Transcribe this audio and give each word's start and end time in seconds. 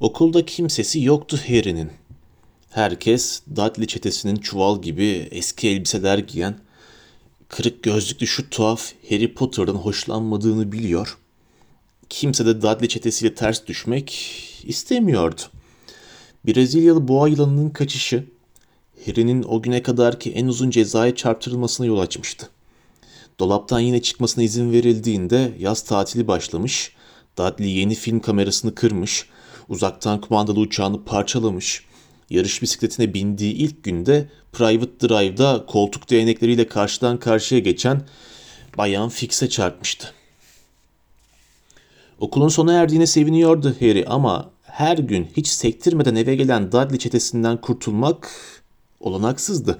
Okulda 0.00 0.46
kimsesi 0.46 1.02
yoktu 1.02 1.40
Harry'nin. 1.48 1.90
Herkes 2.70 3.42
Dudley 3.56 3.86
çetesinin 3.86 4.36
çuval 4.36 4.82
gibi 4.82 5.28
eski 5.30 5.68
elbiseler 5.68 6.18
giyen, 6.18 6.58
kırık 7.48 7.82
gözlüklü 7.82 8.26
şu 8.26 8.50
tuhaf 8.50 8.92
Harry 9.10 9.34
Potter'dan 9.34 9.74
hoşlanmadığını 9.74 10.72
biliyor. 10.72 11.18
Kimse 12.08 12.46
de 12.46 12.62
Dudley 12.62 12.88
çetesiyle 12.88 13.34
ters 13.34 13.66
düşmek 13.66 14.36
istemiyordu. 14.64 15.40
Brezilyalı 16.46 17.08
boğa 17.08 17.28
yılanının 17.28 17.70
kaçışı, 17.70 18.24
Harry'nin 19.06 19.42
o 19.42 19.62
güne 19.62 19.82
kadarki 19.82 20.32
en 20.32 20.46
uzun 20.46 20.70
cezaya 20.70 21.14
çarptırılmasına 21.14 21.86
yol 21.86 21.98
açmıştı. 21.98 22.48
Dolaptan 23.38 23.80
yine 23.80 24.02
çıkmasına 24.02 24.44
izin 24.44 24.72
verildiğinde 24.72 25.52
yaz 25.58 25.82
tatili 25.82 26.28
başlamış, 26.28 26.92
Dudley 27.38 27.70
yeni 27.70 27.94
film 27.94 28.20
kamerasını 28.20 28.74
kırmış, 28.74 29.26
uzaktan 29.68 30.20
kumandalı 30.20 30.60
uçağını 30.60 31.04
parçalamış, 31.04 31.84
yarış 32.30 32.62
bisikletine 32.62 33.14
bindiği 33.14 33.54
ilk 33.54 33.84
günde 33.84 34.28
Private 34.52 35.08
Drive'da 35.08 35.64
koltuk 35.66 36.10
değnekleriyle 36.10 36.68
karşıdan 36.68 37.18
karşıya 37.18 37.60
geçen 37.60 38.02
Bayan 38.78 39.08
Fix'e 39.08 39.48
çarpmıştı. 39.48 40.12
Okulun 42.20 42.48
sona 42.48 42.72
erdiğine 42.72 43.06
seviniyordu 43.06 43.76
Harry 43.80 44.04
ama 44.06 44.50
her 44.62 44.98
gün 44.98 45.28
hiç 45.36 45.48
sektirmeden 45.48 46.14
eve 46.14 46.34
gelen 46.34 46.72
Dudley 46.72 46.98
çetesinden 46.98 47.60
kurtulmak 47.60 48.30
olanaksızdı. 49.00 49.78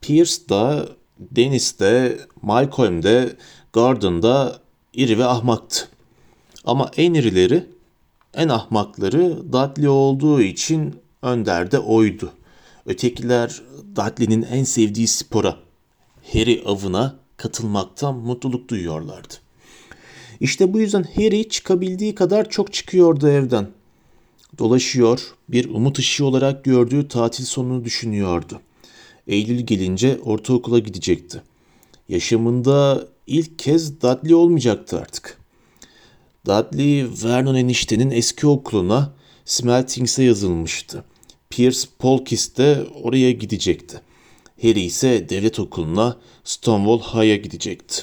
Pierce 0.00 0.48
da, 0.48 0.88
Dennis 1.18 1.80
de, 1.80 2.18
Malcolm 2.42 3.02
de, 3.02 3.36
Gordon 3.72 4.22
da 4.22 4.60
iri 4.92 5.18
ve 5.18 5.24
ahmaktı. 5.24 5.88
Ama 6.64 6.90
en 6.96 7.14
irileri, 7.14 7.66
en 8.34 8.48
ahmakları 8.48 9.52
Dudley 9.52 9.88
olduğu 9.88 10.42
için 10.42 10.94
önderde 11.22 11.78
oydu. 11.78 12.32
Ötekiler 12.86 13.62
Dudley'nin 13.96 14.42
en 14.42 14.64
sevdiği 14.64 15.06
spora, 15.06 15.56
Harry 16.32 16.62
avına 16.66 17.16
katılmaktan 17.36 18.16
mutluluk 18.16 18.68
duyuyorlardı. 18.68 19.34
İşte 20.40 20.72
bu 20.72 20.80
yüzden 20.80 21.02
Harry 21.02 21.48
çıkabildiği 21.48 22.14
kadar 22.14 22.50
çok 22.50 22.72
çıkıyordu 22.72 23.28
evden. 23.28 23.68
Dolaşıyor, 24.58 25.20
bir 25.48 25.70
umut 25.70 25.98
ışığı 25.98 26.26
olarak 26.26 26.64
gördüğü 26.64 27.08
tatil 27.08 27.44
sonunu 27.44 27.84
düşünüyordu. 27.84 28.60
Eylül 29.26 29.60
gelince 29.60 30.18
ortaokula 30.24 30.78
gidecekti. 30.78 31.42
Yaşamında 32.08 33.06
ilk 33.26 33.58
kez 33.58 34.02
Dudley 34.02 34.34
olmayacaktı 34.34 34.98
artık. 34.98 35.38
Dudley, 36.46 37.06
Vernon 37.24 37.54
eniştenin 37.54 38.10
eski 38.10 38.46
okuluna 38.46 39.12
Smeltings'e 39.44 40.22
yazılmıştı. 40.22 41.04
Pierce 41.50 41.80
Polkis 41.98 42.56
de 42.56 42.86
oraya 43.02 43.32
gidecekti. 43.32 44.00
Harry 44.62 44.80
ise 44.80 45.28
devlet 45.28 45.58
okuluna 45.58 46.16
Stonewall 46.44 46.98
High'a 46.98 47.36
gidecekti. 47.36 48.02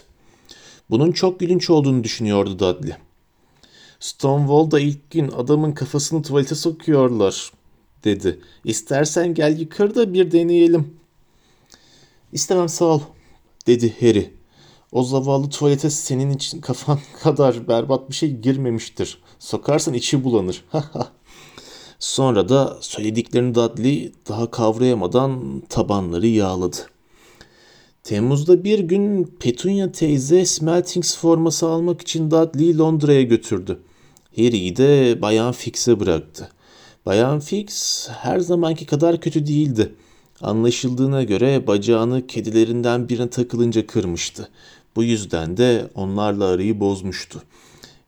Bunun 0.89 1.11
çok 1.11 1.39
gülünç 1.39 1.69
olduğunu 1.69 2.03
düşünüyordu 2.03 2.59
Dudley. 2.59 2.93
Stonewall'da 3.99 4.79
ilk 4.79 5.11
gün 5.11 5.31
adamın 5.31 5.71
kafasını 5.71 6.21
tuvalete 6.21 6.55
sokuyorlar 6.55 7.51
dedi. 8.03 8.39
İstersen 8.65 9.33
gel 9.33 9.59
yıkır 9.59 9.95
da 9.95 10.13
bir 10.13 10.31
deneyelim. 10.31 10.97
İstemem 12.33 12.69
sağ 12.69 12.85
ol 12.85 13.01
dedi 13.67 13.95
Harry. 13.99 14.33
O 14.91 15.03
zavallı 15.03 15.49
tuvalete 15.49 15.89
senin 15.89 16.29
için 16.29 16.61
kafan 16.61 16.99
kadar 17.23 17.67
berbat 17.67 18.09
bir 18.09 18.15
şey 18.15 18.31
girmemiştir. 18.37 19.21
Sokarsan 19.39 19.93
içi 19.93 20.23
bulanır. 20.23 20.65
Sonra 21.99 22.49
da 22.49 22.77
söylediklerini 22.81 23.55
Dudley 23.55 24.11
daha 24.29 24.51
kavrayamadan 24.51 25.61
tabanları 25.69 26.27
yağladı. 26.27 26.77
Temmuz'da 28.03 28.63
bir 28.63 28.79
gün 28.79 29.23
Petunia 29.39 29.91
teyze 29.91 30.45
Smeltings 30.45 31.17
forması 31.17 31.67
almak 31.67 32.01
için 32.01 32.31
Dudley'i 32.31 32.77
Londra'ya 32.77 33.21
götürdü. 33.21 33.79
Harry'i 34.35 34.75
de 34.75 35.21
Bayan 35.21 35.51
Fix'e 35.51 35.99
bıraktı. 35.99 36.49
Bayan 37.05 37.39
Fix 37.39 38.07
her 38.09 38.39
zamanki 38.39 38.85
kadar 38.85 39.21
kötü 39.21 39.47
değildi. 39.47 39.95
Anlaşıldığına 40.41 41.23
göre 41.23 41.67
bacağını 41.67 42.27
kedilerinden 42.27 43.09
birine 43.09 43.29
takılınca 43.29 43.87
kırmıştı. 43.87 44.49
Bu 44.95 45.03
yüzden 45.03 45.57
de 45.57 45.89
onlarla 45.95 46.45
arayı 46.45 46.79
bozmuştu. 46.79 47.43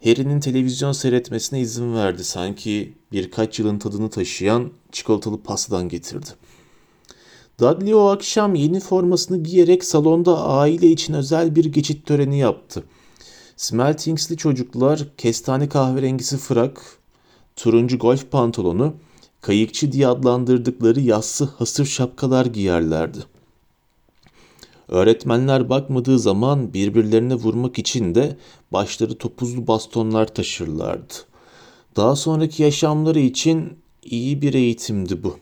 Harry'nin 0.04 0.40
televizyon 0.40 0.92
seyretmesine 0.92 1.60
izin 1.60 1.96
verdi. 1.96 2.24
Sanki 2.24 2.94
birkaç 3.12 3.60
yılın 3.60 3.80
tadını 3.80 4.10
taşıyan 4.10 4.72
çikolatalı 4.92 5.44
pastadan 5.44 5.90
getirdi. 5.90 6.30
Dudley 7.60 7.96
o 7.96 8.08
akşam 8.08 8.56
yeni 8.56 8.80
formasını 8.80 9.44
giyerek 9.44 9.84
salonda 9.84 10.46
aile 10.46 10.88
için 10.88 11.14
özel 11.14 11.56
bir 11.56 11.66
geçit 11.66 12.06
töreni 12.06 12.40
yaptı. 12.40 12.84
Smeltings'li 13.56 14.38
çocuklar 14.38 15.08
kestane 15.18 15.70
kahverengisi 15.70 16.38
frak, 16.38 16.82
turuncu 17.56 17.98
golf 18.00 18.32
pantolonu, 18.32 18.94
kayıkçı 19.42 19.92
diye 19.92 20.08
adlandırdıkları 20.08 21.00
yassı 21.00 21.46
hasır 21.46 21.86
şapkalar 21.86 22.46
giyerlerdi. 22.46 23.18
Öğretmenler 24.90 25.70
bakmadığı 25.70 26.20
zaman 26.20 26.74
birbirlerine 26.74 27.36
vurmak 27.36 27.80
için 27.80 28.16
de 28.16 28.38
başları 28.74 29.18
topuzlu 29.18 29.68
bastonlar 29.68 30.28
taşırlardı. 30.28 31.14
Daha 31.96 32.16
sonraki 32.16 32.64
yaşamları 32.64 33.20
için 33.20 33.74
iyi 34.04 34.42
bir 34.42 34.54
eğitimdi 34.54 35.24
bu. 35.24 35.38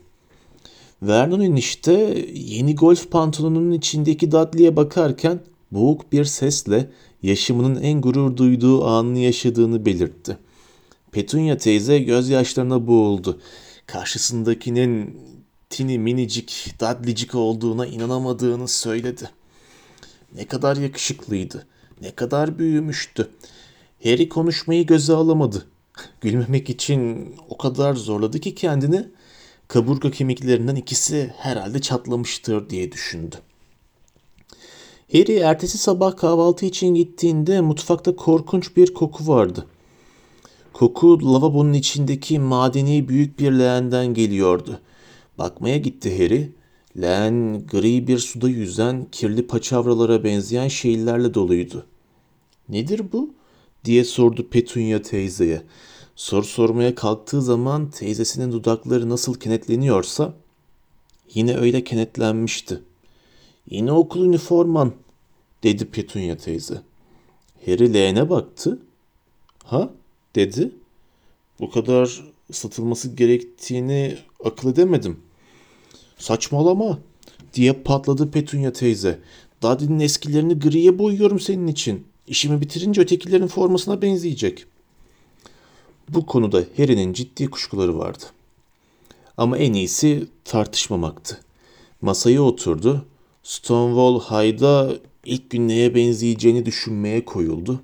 Vernon 1.02 1.40
enişte 1.40 2.24
yeni 2.34 2.74
golf 2.74 3.10
pantolonunun 3.10 3.72
içindeki 3.72 4.32
Dudley'e 4.32 4.76
bakarken 4.76 5.40
boğuk 5.70 6.12
bir 6.12 6.24
sesle 6.24 6.90
yaşamının 7.22 7.82
en 7.82 8.00
gurur 8.00 8.36
duyduğu 8.36 8.84
anını 8.84 9.18
yaşadığını 9.18 9.86
belirtti. 9.86 10.38
Petunia 11.12 11.56
teyze 11.56 11.98
gözyaşlarına 11.98 12.86
boğuldu. 12.86 13.40
Karşısındakinin 13.86 15.20
tini 15.70 15.98
minicik, 15.98 16.74
dadlicik 16.80 17.34
olduğuna 17.34 17.86
inanamadığını 17.86 18.68
söyledi. 18.68 19.30
Ne 20.34 20.44
kadar 20.44 20.76
yakışıklıydı, 20.76 21.66
ne 22.00 22.10
kadar 22.10 22.58
büyümüştü. 22.58 23.30
Harry 24.02 24.28
konuşmayı 24.28 24.86
göze 24.86 25.12
alamadı. 25.12 25.66
Gülmemek 26.20 26.70
için 26.70 27.34
o 27.48 27.56
kadar 27.56 27.94
zorladı 27.94 28.40
ki 28.40 28.54
kendini, 28.54 29.08
kaburga 29.68 30.10
kemiklerinden 30.10 30.76
ikisi 30.76 31.34
herhalde 31.36 31.80
çatlamıştır 31.80 32.70
diye 32.70 32.92
düşündü. 32.92 33.36
Harry 35.12 35.36
ertesi 35.36 35.78
sabah 35.78 36.16
kahvaltı 36.16 36.66
için 36.66 36.94
gittiğinde 36.94 37.60
mutfakta 37.60 38.16
korkunç 38.16 38.76
bir 38.76 38.94
koku 38.94 39.28
vardı. 39.28 39.66
Koku 40.72 41.32
lavabonun 41.34 41.72
içindeki 41.72 42.38
madeni 42.38 43.08
büyük 43.08 43.38
bir 43.38 43.52
leğenden 43.52 44.14
geliyordu. 44.14 44.80
Bakmaya 45.38 45.76
gitti 45.76 46.18
Harry. 46.18 46.52
Leğen 47.00 47.66
gri 47.66 48.06
bir 48.06 48.18
suda 48.18 48.48
yüzen 48.48 49.06
kirli 49.12 49.46
paçavralara 49.46 50.24
benzeyen 50.24 50.68
şeylerle 50.68 51.34
doluydu. 51.34 51.86
Nedir 52.68 53.02
bu? 53.12 53.34
diye 53.84 54.04
sordu 54.04 54.48
Petunia 54.50 55.02
teyzeye. 55.02 55.62
Soru 56.16 56.44
sormaya 56.44 56.94
kalktığı 56.94 57.42
zaman 57.42 57.90
teyzesinin 57.90 58.52
dudakları 58.52 59.08
nasıl 59.08 59.34
kenetleniyorsa 59.34 60.34
yine 61.34 61.56
öyle 61.56 61.84
kenetlenmişti. 61.84 62.82
Yine 63.70 63.92
okul 63.92 64.24
üniforman 64.24 64.92
dedi 65.62 65.84
Petunia 65.84 66.36
teyze. 66.36 66.82
Harry 67.66 67.94
leğene 67.94 68.30
baktı. 68.30 68.78
Ha 69.64 69.90
dedi. 70.34 70.70
Bu 71.60 71.70
kadar 71.70 72.24
ısıtılması 72.50 73.16
gerektiğini 73.16 74.18
akıl 74.44 74.70
edemedim. 74.72 75.25
Saçmalama 76.18 76.98
diye 77.54 77.72
patladı 77.72 78.30
Petunia 78.30 78.72
teyze. 78.72 79.18
Daddy'nin 79.62 80.00
eskilerini 80.00 80.58
griye 80.58 80.98
boyuyorum 80.98 81.40
senin 81.40 81.66
için. 81.66 82.06
İşimi 82.26 82.60
bitirince 82.60 83.00
ötekilerin 83.00 83.46
formasına 83.46 84.02
benzeyecek. 84.02 84.64
Bu 86.08 86.26
konuda 86.26 86.64
Harry'nin 86.76 87.12
ciddi 87.12 87.50
kuşkuları 87.50 87.98
vardı. 87.98 88.24
Ama 89.36 89.58
en 89.58 89.72
iyisi 89.72 90.26
tartışmamaktı. 90.44 91.40
Masaya 92.00 92.42
oturdu. 92.42 93.06
Stonewall 93.42 94.20
High'da 94.20 94.92
ilk 95.24 95.50
gün 95.50 95.68
neye 95.68 95.94
benzeyeceğini 95.94 96.66
düşünmeye 96.66 97.24
koyuldu. 97.24 97.82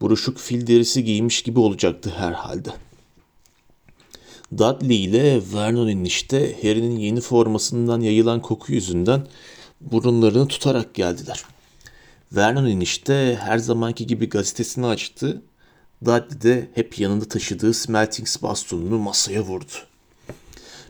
Buruşuk 0.00 0.38
fil 0.38 0.66
derisi 0.66 1.04
giymiş 1.04 1.42
gibi 1.42 1.60
olacaktı 1.60 2.12
herhalde. 2.16 2.70
Dudley 4.52 5.04
ile 5.04 5.40
Vernon 5.54 5.88
enişte 5.88 6.56
Harry'nin 6.62 6.96
yeni 6.96 7.20
formasından 7.20 8.00
yayılan 8.00 8.42
koku 8.42 8.72
yüzünden 8.72 9.26
burunlarını 9.80 10.48
tutarak 10.48 10.94
geldiler. 10.94 11.44
Vernon 12.32 12.66
enişte 12.66 13.38
her 13.40 13.58
zamanki 13.58 14.06
gibi 14.06 14.28
gazetesini 14.28 14.86
açtı. 14.86 15.42
Dudley 16.04 16.42
de 16.42 16.68
hep 16.74 16.98
yanında 16.98 17.24
taşıdığı 17.24 17.74
Smeltings 17.74 18.42
bastonunu 18.42 18.98
masaya 18.98 19.42
vurdu. 19.42 19.72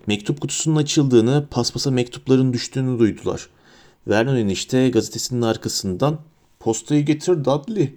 Mektup 0.07 0.41
kutusunun 0.41 0.77
açıldığını, 0.77 1.47
paspasa 1.51 1.91
mektupların 1.91 2.53
düştüğünü 2.53 2.99
duydular. 2.99 3.49
Vernon 4.09 4.37
enişte 4.37 4.89
gazetesinin 4.89 5.43
arkasından 5.43 6.21
''Postayı 6.61 7.05
getir 7.05 7.45
Dudley'' 7.45 7.95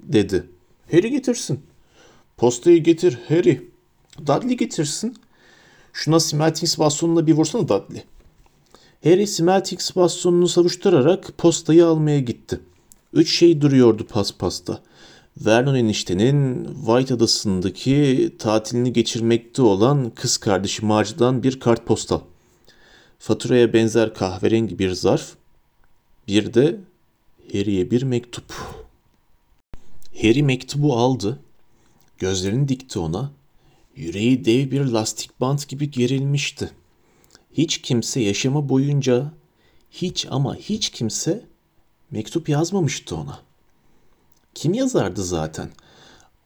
dedi. 0.00 0.46
''Harry 0.92 1.10
getirsin.'' 1.10 1.60
''Postayı 2.36 2.82
getir 2.82 3.18
Harry.'' 3.28 3.73
''Dudley 4.18 4.56
getirsin.'' 4.56 5.16
''Şuna 5.92 6.20
Smeltings 6.20 6.78
bastonuna 6.78 7.26
bir 7.26 7.32
vursana 7.32 7.68
Dudley.'' 7.68 8.14
Harry 9.04 9.26
Smeltings 9.26 9.96
bastonunu 9.96 10.48
savuşturarak 10.48 11.38
postayı 11.38 11.86
almaya 11.86 12.20
gitti. 12.20 12.60
Üç 13.12 13.38
şey 13.38 13.60
duruyordu 13.60 14.06
paspasta. 14.06 14.80
Vernon 15.36 15.74
eniştenin 15.74 16.64
White 16.74 17.14
adasındaki 17.14 18.30
tatilini 18.38 18.92
geçirmekte 18.92 19.62
olan 19.62 20.10
kız 20.10 20.36
kardeşi 20.36 20.84
Marge'dan 20.84 21.42
bir 21.42 21.60
kartpostal. 21.60 22.20
Faturaya 23.18 23.72
benzer 23.72 24.14
kahverengi 24.14 24.78
bir 24.78 24.92
zarf. 24.92 25.34
Bir 26.28 26.54
de 26.54 26.80
Harry'e 27.52 27.90
bir 27.90 28.02
mektup. 28.02 28.54
Harry 30.22 30.42
mektubu 30.42 30.96
aldı. 30.96 31.38
Gözlerini 32.18 32.68
dikti 32.68 32.98
ona. 32.98 33.32
Yüreği 33.96 34.44
dev 34.44 34.70
bir 34.70 34.84
lastik 34.84 35.40
bant 35.40 35.68
gibi 35.68 35.90
gerilmişti. 35.90 36.70
Hiç 37.52 37.82
kimse 37.82 38.20
yaşamı 38.20 38.68
boyunca 38.68 39.32
hiç 39.90 40.26
ama 40.30 40.56
hiç 40.56 40.90
kimse 40.90 41.44
mektup 42.10 42.48
yazmamıştı 42.48 43.16
ona. 43.16 43.40
Kim 44.54 44.74
yazardı 44.74 45.24
zaten? 45.24 45.70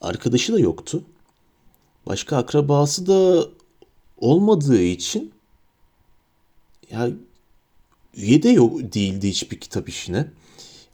Arkadaşı 0.01 0.53
da 0.53 0.61
yoktu. 0.61 1.05
Başka 2.07 2.37
akrabası 2.37 3.07
da 3.07 3.49
olmadığı 4.17 4.83
için 4.83 5.33
ya 6.91 7.11
üye 8.15 8.43
de 8.43 8.49
yok 8.49 8.95
değildi 8.95 9.29
hiçbir 9.29 9.61
kitap 9.61 9.89
işine. 9.89 10.29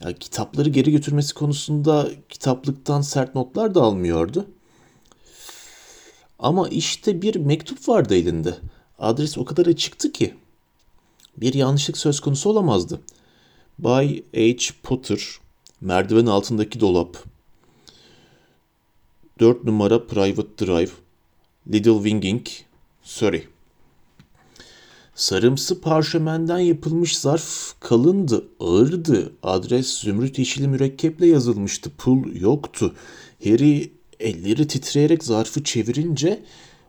Ya 0.01 0.13
kitapları 0.13 0.69
geri 0.69 0.91
götürmesi 0.91 1.35
konusunda 1.35 2.11
kitaplıktan 2.29 3.01
sert 3.01 3.35
notlar 3.35 3.75
da 3.75 3.83
almıyordu. 3.83 4.47
Ama 6.45 6.69
işte 6.69 7.23
bir 7.23 7.37
mektup 7.37 7.89
vardı 7.89 8.15
elinde. 8.15 8.55
Adres 8.99 9.39
o 9.39 9.45
kadar 9.45 9.67
açıktı 9.67 10.13
ki 10.13 10.35
bir 11.37 11.55
yanlışlık 11.55 11.99
söz 11.99 12.21
konusu 12.21 12.51
olamazdı. 12.51 13.01
Bay 13.79 14.23
H. 14.35 14.57
Potter, 14.83 15.21
merdiven 15.81 16.27
altındaki 16.27 16.81
dolap, 16.81 17.25
4 19.41 19.65
numara 19.65 20.07
Private 20.07 20.67
Drive, 20.67 20.91
Little 21.73 21.95
Winging, 21.95 22.47
Surrey. 23.03 23.49
Sarımsı 25.15 25.81
parşömenden 25.81 26.59
yapılmış 26.59 27.19
zarf 27.19 27.75
kalındı, 27.81 28.45
ağırdı. 28.61 29.33
Adres 29.43 29.99
zümrüt 29.99 30.39
yeşili 30.39 30.69
mürekkeple 30.69 31.27
yazılmıştı. 31.27 31.91
Pul 31.99 32.35
yoktu. 32.35 32.95
Harry 33.45 33.93
elleri 34.25 34.67
titreyerek 34.67 35.25
zarfı 35.25 35.65
çevirince 35.65 36.43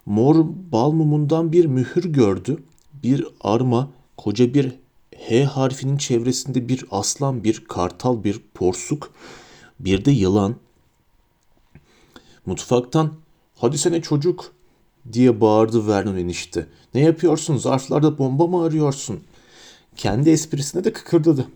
mor 0.05 0.45
bal 0.71 0.91
mumundan 0.91 1.51
bir 1.51 1.65
mühür 1.65 2.03
gördü. 2.03 2.63
Bir 3.03 3.27
arma, 3.41 3.91
koca 4.17 4.53
bir 4.53 4.71
H 5.15 5.43
harfinin 5.43 5.97
çevresinde 5.97 6.69
bir 6.69 6.85
aslan, 6.91 7.43
bir 7.43 7.65
kartal, 7.65 8.23
bir 8.23 8.41
porsuk, 8.53 9.13
bir 9.79 10.05
de 10.05 10.11
yılan. 10.11 10.55
Mutfaktan 12.45 13.13
hadi 13.55 13.77
sene 13.77 14.01
çocuk 14.01 14.53
diye 15.13 15.41
bağırdı 15.41 15.87
Vernon 15.87 16.17
enişte. 16.17 16.67
Ne 16.93 17.01
yapıyorsun? 17.01 17.57
Zarflarda 17.57 18.17
bomba 18.17 18.47
mı 18.47 18.63
arıyorsun? 18.63 19.23
Kendi 19.95 20.29
esprisine 20.29 20.83
de 20.83 20.93
kıkırdadı. 20.93 21.47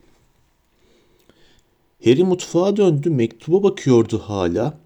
Harry 2.04 2.24
mutfağa 2.24 2.78
döndü. 2.78 3.10
Mektuba 3.10 3.64
bakıyordu 3.64 4.20
hala. 4.26 4.78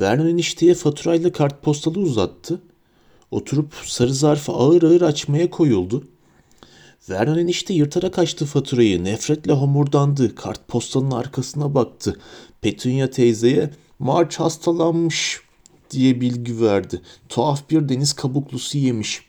Vernon 0.00 0.26
enişteye 0.26 0.74
faturayla 0.74 1.32
kartpostalı 1.32 1.98
uzattı. 1.98 2.62
Oturup 3.30 3.74
sarı 3.84 4.14
zarfı 4.14 4.52
ağır 4.52 4.82
ağır 4.82 5.00
açmaya 5.00 5.50
koyuldu. 5.50 6.04
Vernon 7.10 7.38
enişte 7.38 7.74
yırtarak 7.74 8.18
açtı 8.18 8.46
faturayı. 8.46 9.04
Nefretle 9.04 9.52
homurdandı. 9.52 10.34
Kartpostalın 10.34 11.10
arkasına 11.10 11.74
baktı. 11.74 12.20
Petunia 12.60 13.10
teyzeye 13.10 13.70
March 13.98 14.36
hastalanmış 14.36 15.40
diye 15.90 16.20
bilgi 16.20 16.60
verdi. 16.60 17.00
Tuhaf 17.28 17.70
bir 17.70 17.88
deniz 17.88 18.12
kabuklusu 18.12 18.78
yemiş. 18.78 19.22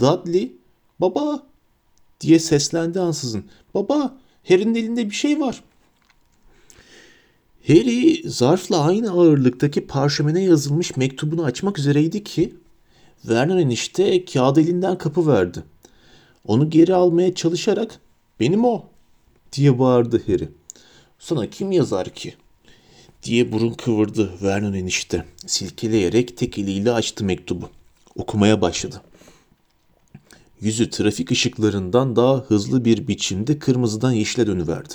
Dudley, 0.00 0.52
baba 1.00 1.46
diye 2.20 2.38
seslendi 2.38 3.00
ansızın. 3.00 3.44
Baba, 3.74 4.18
Harry'nin 4.48 4.74
elinde 4.74 5.10
bir 5.10 5.14
şey 5.14 5.40
var. 5.40 5.62
Harry 7.68 8.22
zarfla 8.30 8.80
aynı 8.80 9.10
ağırlıktaki 9.10 9.86
parşömene 9.86 10.42
yazılmış 10.44 10.96
mektubunu 10.96 11.44
açmak 11.44 11.78
üzereydi 11.78 12.24
ki 12.24 12.54
Vernon 13.28 13.58
enişte 13.58 14.24
kağıdı 14.24 14.60
elinden 14.60 14.98
kapı 14.98 15.26
verdi. 15.26 15.62
Onu 16.46 16.70
geri 16.70 16.94
almaya 16.94 17.34
çalışarak 17.34 18.00
benim 18.40 18.64
o 18.64 18.84
diye 19.52 19.78
bağırdı 19.78 20.22
Harry. 20.26 20.48
Sana 21.18 21.50
kim 21.50 21.72
yazar 21.72 22.08
ki? 22.08 22.34
diye 23.22 23.52
burun 23.52 23.70
kıvırdı 23.70 24.32
Vernon 24.42 24.72
enişte. 24.72 25.24
Silkeleyerek 25.46 26.36
tek 26.36 26.58
eliyle 26.58 26.92
açtı 26.92 27.24
mektubu. 27.24 27.68
Okumaya 28.16 28.60
başladı. 28.60 29.02
Yüzü 30.60 30.90
trafik 30.90 31.30
ışıklarından 31.30 32.16
daha 32.16 32.36
hızlı 32.36 32.84
bir 32.84 33.08
biçimde 33.08 33.58
kırmızıdan 33.58 34.12
yeşile 34.12 34.46
dönüverdi. 34.46 34.94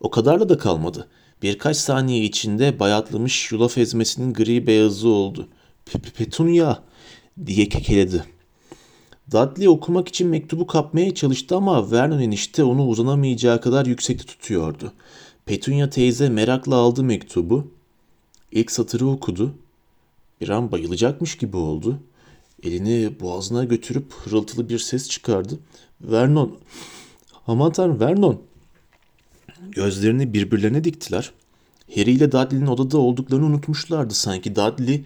O 0.00 0.10
kadarla 0.10 0.48
da 0.48 0.58
kalmadı. 0.58 1.08
Birkaç 1.42 1.76
saniye 1.76 2.24
içinde 2.24 2.78
bayatlamış 2.80 3.52
yulaf 3.52 3.78
ezmesinin 3.78 4.32
gri 4.32 4.66
beyazı 4.66 5.08
oldu. 5.08 5.48
Petunia 6.16 6.78
diye 7.46 7.68
kekeledi. 7.68 8.24
Dudley 9.30 9.68
okumak 9.68 10.08
için 10.08 10.28
mektubu 10.28 10.66
kapmaya 10.66 11.14
çalıştı 11.14 11.56
ama 11.56 11.90
Vernon 11.90 12.20
enişte 12.20 12.64
onu 12.64 12.86
uzanamayacağı 12.86 13.60
kadar 13.60 13.86
yüksekte 13.86 14.24
tutuyordu. 14.24 14.92
Petunia 15.46 15.90
teyze 15.90 16.28
merakla 16.28 16.76
aldı 16.76 17.04
mektubu. 17.04 17.70
İlk 18.52 18.70
satırı 18.70 19.06
okudu. 19.06 19.54
Bir 20.40 20.48
an 20.48 20.72
bayılacakmış 20.72 21.36
gibi 21.36 21.56
oldu. 21.56 21.98
Elini 22.62 23.20
boğazına 23.20 23.64
götürüp 23.64 24.12
hırıltılı 24.12 24.68
bir 24.68 24.78
ses 24.78 25.08
çıkardı. 25.08 25.58
Vernon, 26.00 26.58
aman 27.46 27.72
tanrım 27.72 28.00
Vernon. 28.00 28.49
Gözlerini 29.68 30.32
birbirlerine 30.32 30.84
diktiler. 30.84 31.32
Harry 31.94 32.10
ile 32.10 32.32
Dudley'nin 32.32 32.66
odada 32.66 32.98
olduklarını 32.98 33.46
unutmuşlardı 33.46 34.14
sanki. 34.14 34.56
Dudley 34.56 35.04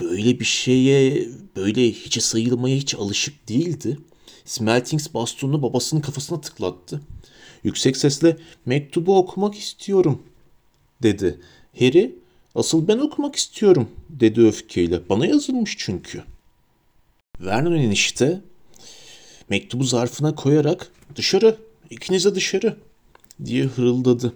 böyle 0.00 0.40
bir 0.40 0.44
şeye, 0.44 1.28
böyle 1.56 1.90
hiçe 1.90 2.20
sayılmaya 2.20 2.76
hiç 2.76 2.94
alışık 2.94 3.48
değildi. 3.48 3.98
Smeltings 4.44 5.14
bastonunu 5.14 5.62
babasının 5.62 6.00
kafasına 6.00 6.40
tıklattı. 6.40 7.00
Yüksek 7.64 7.96
sesle 7.96 8.36
mektubu 8.66 9.18
okumak 9.18 9.54
istiyorum 9.54 10.22
dedi. 11.02 11.40
Harry 11.78 12.14
asıl 12.54 12.88
ben 12.88 12.98
okumak 12.98 13.36
istiyorum 13.36 13.88
dedi 14.10 14.40
öfkeyle. 14.40 15.08
Bana 15.08 15.26
yazılmış 15.26 15.74
çünkü. 15.78 16.22
Vernon 17.40 17.74
enişte 17.74 18.40
mektubu 19.48 19.84
zarfına 19.84 20.34
koyarak 20.34 20.92
dışarı 21.16 21.56
ikinize 21.90 22.34
dışarı 22.34 22.76
diye 23.44 23.64
hırıldadı. 23.64 24.34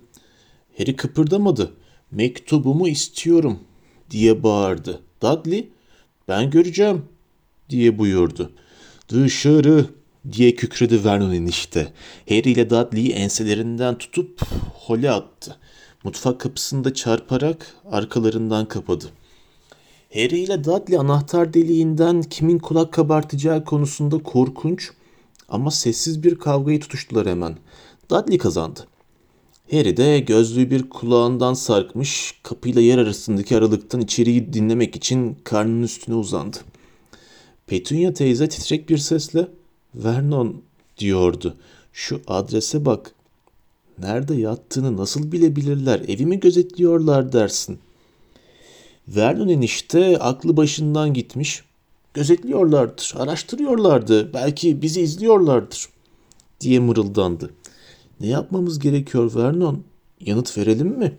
Harry 0.79 0.97
kıpırdamadı. 0.97 1.73
Mektubumu 2.11 2.89
istiyorum 2.89 3.59
diye 4.11 4.43
bağırdı. 4.43 5.01
Dudley 5.23 5.69
ben 6.29 6.51
göreceğim 6.51 7.05
diye 7.71 7.99
buyurdu. 7.99 8.53
Dışarı 9.09 9.87
diye 10.33 10.55
kükredi 10.55 11.05
Vernon 11.05 11.33
enişte. 11.33 11.93
Harry 12.29 12.51
ile 12.51 12.71
Dudley'i 12.71 13.13
enselerinden 13.13 13.99
tutup 13.99 14.41
hole 14.75 15.11
attı. 15.11 15.57
Mutfak 16.05 16.41
kapısında 16.41 16.95
çarparak 16.95 17.77
arkalarından 17.91 18.69
kapadı. 18.69 19.05
Harry 20.15 20.39
ile 20.39 20.65
Dudley 20.65 20.99
anahtar 20.99 21.55
deliğinden 21.55 22.23
kimin 22.23 22.59
kulak 22.59 22.93
kabartacağı 22.93 23.65
konusunda 23.65 24.19
korkunç 24.23 24.91
ama 25.49 25.71
sessiz 25.71 26.23
bir 26.23 26.35
kavgayı 26.35 26.81
tutuştular 26.81 27.27
hemen. 27.27 27.57
Dudley 28.11 28.39
kazandı. 28.39 28.87
Harry 29.71 29.97
de 29.97 30.19
gözlüğü 30.21 30.71
bir 30.71 30.91
kulağından 30.91 31.55
sarkmış, 31.55 32.35
kapıyla 32.43 32.83
yer 32.83 32.99
arasındaki 32.99 33.57
aralıktan 33.57 34.01
içeriği 34.01 34.53
dinlemek 34.53 34.97
için 34.97 35.37
karnının 35.45 35.83
üstüne 35.83 36.15
uzandı. 36.15 36.57
Petunia 37.67 38.13
teyze 38.13 38.49
titrek 38.49 38.89
bir 38.89 38.99
sesle 38.99 39.49
Vernon 39.95 40.63
diyordu. 40.99 41.57
Şu 41.93 42.21
adrese 42.27 42.85
bak. 42.85 43.15
Nerede 43.99 44.35
yattığını 44.35 44.97
nasıl 44.97 45.33
bilebilirler? 45.33 46.01
Evi 46.09 46.27
mi 46.27 46.41
gözetliyorlar 46.41 47.33
dersin. 47.33 47.79
Vernon 49.09 49.49
enişte 49.49 50.19
aklı 50.19 50.57
başından 50.57 51.15
gitmiş. 51.15 51.63
Gözetliyorlardır, 52.15 53.15
araştırıyorlardı, 53.17 54.35
belki 54.35 54.83
bizi 54.83 55.01
izliyorlardır 55.01 55.89
diye 56.61 56.81
mırıldandı. 56.81 57.51
Ne 58.21 58.27
yapmamız 58.27 58.79
gerekiyor 58.79 59.35
Vernon? 59.35 59.85
Yanıt 60.21 60.59
verelim 60.59 60.89
mi? 60.89 61.19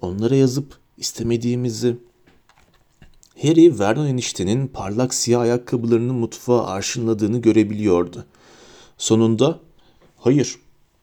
Onlara 0.00 0.34
yazıp 0.34 0.78
istemediğimizi. 0.96 1.96
Harry 3.42 3.78
Vernon 3.78 4.06
eniştenin 4.06 4.66
parlak 4.66 5.14
siyah 5.14 5.40
ayakkabılarının 5.40 6.14
mutfağa 6.14 6.66
arşınladığını 6.66 7.38
görebiliyordu. 7.38 8.24
Sonunda 8.98 9.60
hayır 10.16 10.58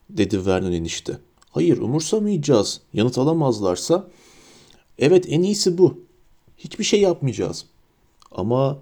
dedi 0.10 0.46
Vernon 0.46 0.72
enişte. 0.72 1.18
Hayır 1.52 1.78
umursamayacağız. 1.78 2.82
Yanıt 2.94 3.18
alamazlarsa 3.18 4.08
evet 5.00 5.26
en 5.30 5.42
iyisi 5.42 5.78
bu. 5.78 6.00
Hiçbir 6.58 6.84
şey 6.84 7.02
yapmayacağız. 7.02 7.66
Ama 8.32 8.78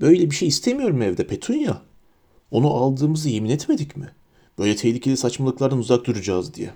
böyle 0.00 0.30
bir 0.30 0.34
şey 0.36 0.48
istemiyorum 0.48 1.02
evde 1.02 1.26
Petunia. 1.26 1.76
Onu 2.50 2.74
aldığımızı 2.74 3.28
yemin 3.28 3.50
etmedik 3.50 3.96
mi? 3.96 4.08
Böyle 4.58 4.76
tehlikeli 4.76 5.16
saçmalıklardan 5.16 5.78
uzak 5.78 6.06
duracağız 6.06 6.54
diye. 6.54 6.70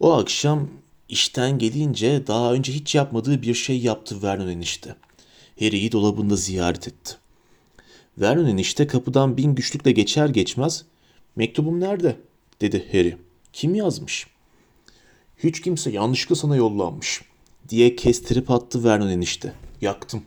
O 0.00 0.12
akşam 0.12 0.68
işten 1.08 1.58
gelince 1.58 2.26
daha 2.26 2.52
önce 2.52 2.72
hiç 2.72 2.94
yapmadığı 2.94 3.42
bir 3.42 3.54
şey 3.54 3.80
yaptı 3.80 4.22
Vernon 4.22 4.48
enişte. 4.48 4.96
Harry'i 5.60 5.92
dolabında 5.92 6.36
ziyaret 6.36 6.88
etti. 6.88 7.14
Vernon 8.18 8.46
enişte 8.46 8.86
kapıdan 8.86 9.36
bin 9.36 9.54
güçlükle 9.54 9.92
geçer 9.92 10.28
geçmez 10.28 10.84
mektubum 11.36 11.80
nerede 11.80 12.16
dedi 12.60 12.88
Harry. 12.92 13.16
Kim 13.52 13.74
yazmış? 13.74 14.26
Hiç 15.38 15.60
kimse 15.60 15.90
yanlışlıkla 15.90 16.36
sana 16.36 16.56
yollanmış 16.56 17.22
diye 17.68 17.96
kestirip 17.96 18.50
attı 18.50 18.84
Vernon 18.84 19.08
enişte. 19.08 19.52
Yaktım. 19.80 20.22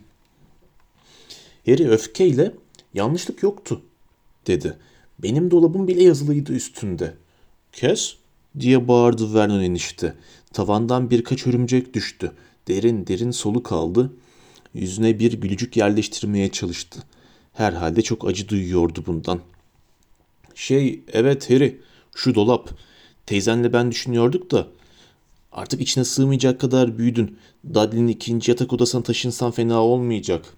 Harry 1.68 1.88
öfkeyle 1.88 2.54
yanlışlık 2.94 3.42
yoktu 3.42 3.80
dedi. 4.46 4.76
Benim 5.18 5.50
dolabım 5.50 5.88
bile 5.88 6.02
yazılıydı 6.02 6.52
üstünde. 6.52 7.14
Kes 7.72 8.14
diye 8.60 8.88
bağırdı 8.88 9.34
Vernon 9.34 9.60
enişte. 9.60 10.14
Tavandan 10.52 11.10
birkaç 11.10 11.46
örümcek 11.46 11.94
düştü. 11.94 12.32
Derin 12.68 13.06
derin 13.06 13.30
soluk 13.30 13.72
aldı. 13.72 14.12
Yüzüne 14.74 15.18
bir 15.18 15.32
gülücük 15.32 15.76
yerleştirmeye 15.76 16.48
çalıştı. 16.48 17.02
Herhalde 17.52 18.02
çok 18.02 18.28
acı 18.28 18.48
duyuyordu 18.48 19.04
bundan. 19.06 19.40
Şey, 20.54 21.00
evet 21.12 21.50
Harry, 21.50 21.80
şu 22.14 22.34
dolap. 22.34 22.70
Teyzenle 23.26 23.72
ben 23.72 23.90
düşünüyorduk 23.90 24.50
da 24.50 24.66
artık 25.52 25.80
içine 25.80 26.04
sığmayacak 26.04 26.60
kadar 26.60 26.98
büyüdün. 26.98 27.38
Dudley'nin 27.74 28.08
ikinci 28.08 28.50
yatak 28.50 28.72
odasına 28.72 29.02
taşınsan 29.02 29.50
fena 29.50 29.82
olmayacak. 29.82 30.54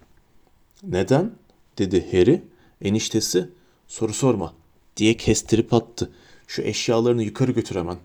Neden? 0.83 1.31
dedi 1.77 2.07
Harry. 2.11 2.41
Eniştesi 2.81 3.49
soru 3.87 4.13
sorma 4.13 4.53
diye 4.97 5.17
kestirip 5.17 5.73
attı. 5.73 6.11
Şu 6.47 6.61
eşyalarını 6.61 7.23
yukarı 7.23 7.51
götür 7.51 7.75
hemen. 7.75 7.97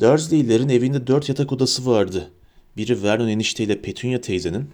Dursley'lerin 0.00 0.68
evinde 0.68 1.06
dört 1.06 1.28
yatak 1.28 1.52
odası 1.52 1.86
vardı. 1.86 2.30
Biri 2.76 3.02
Vernon 3.02 3.28
enişteyle 3.28 3.82
Petunia 3.82 4.20
teyzenin, 4.20 4.70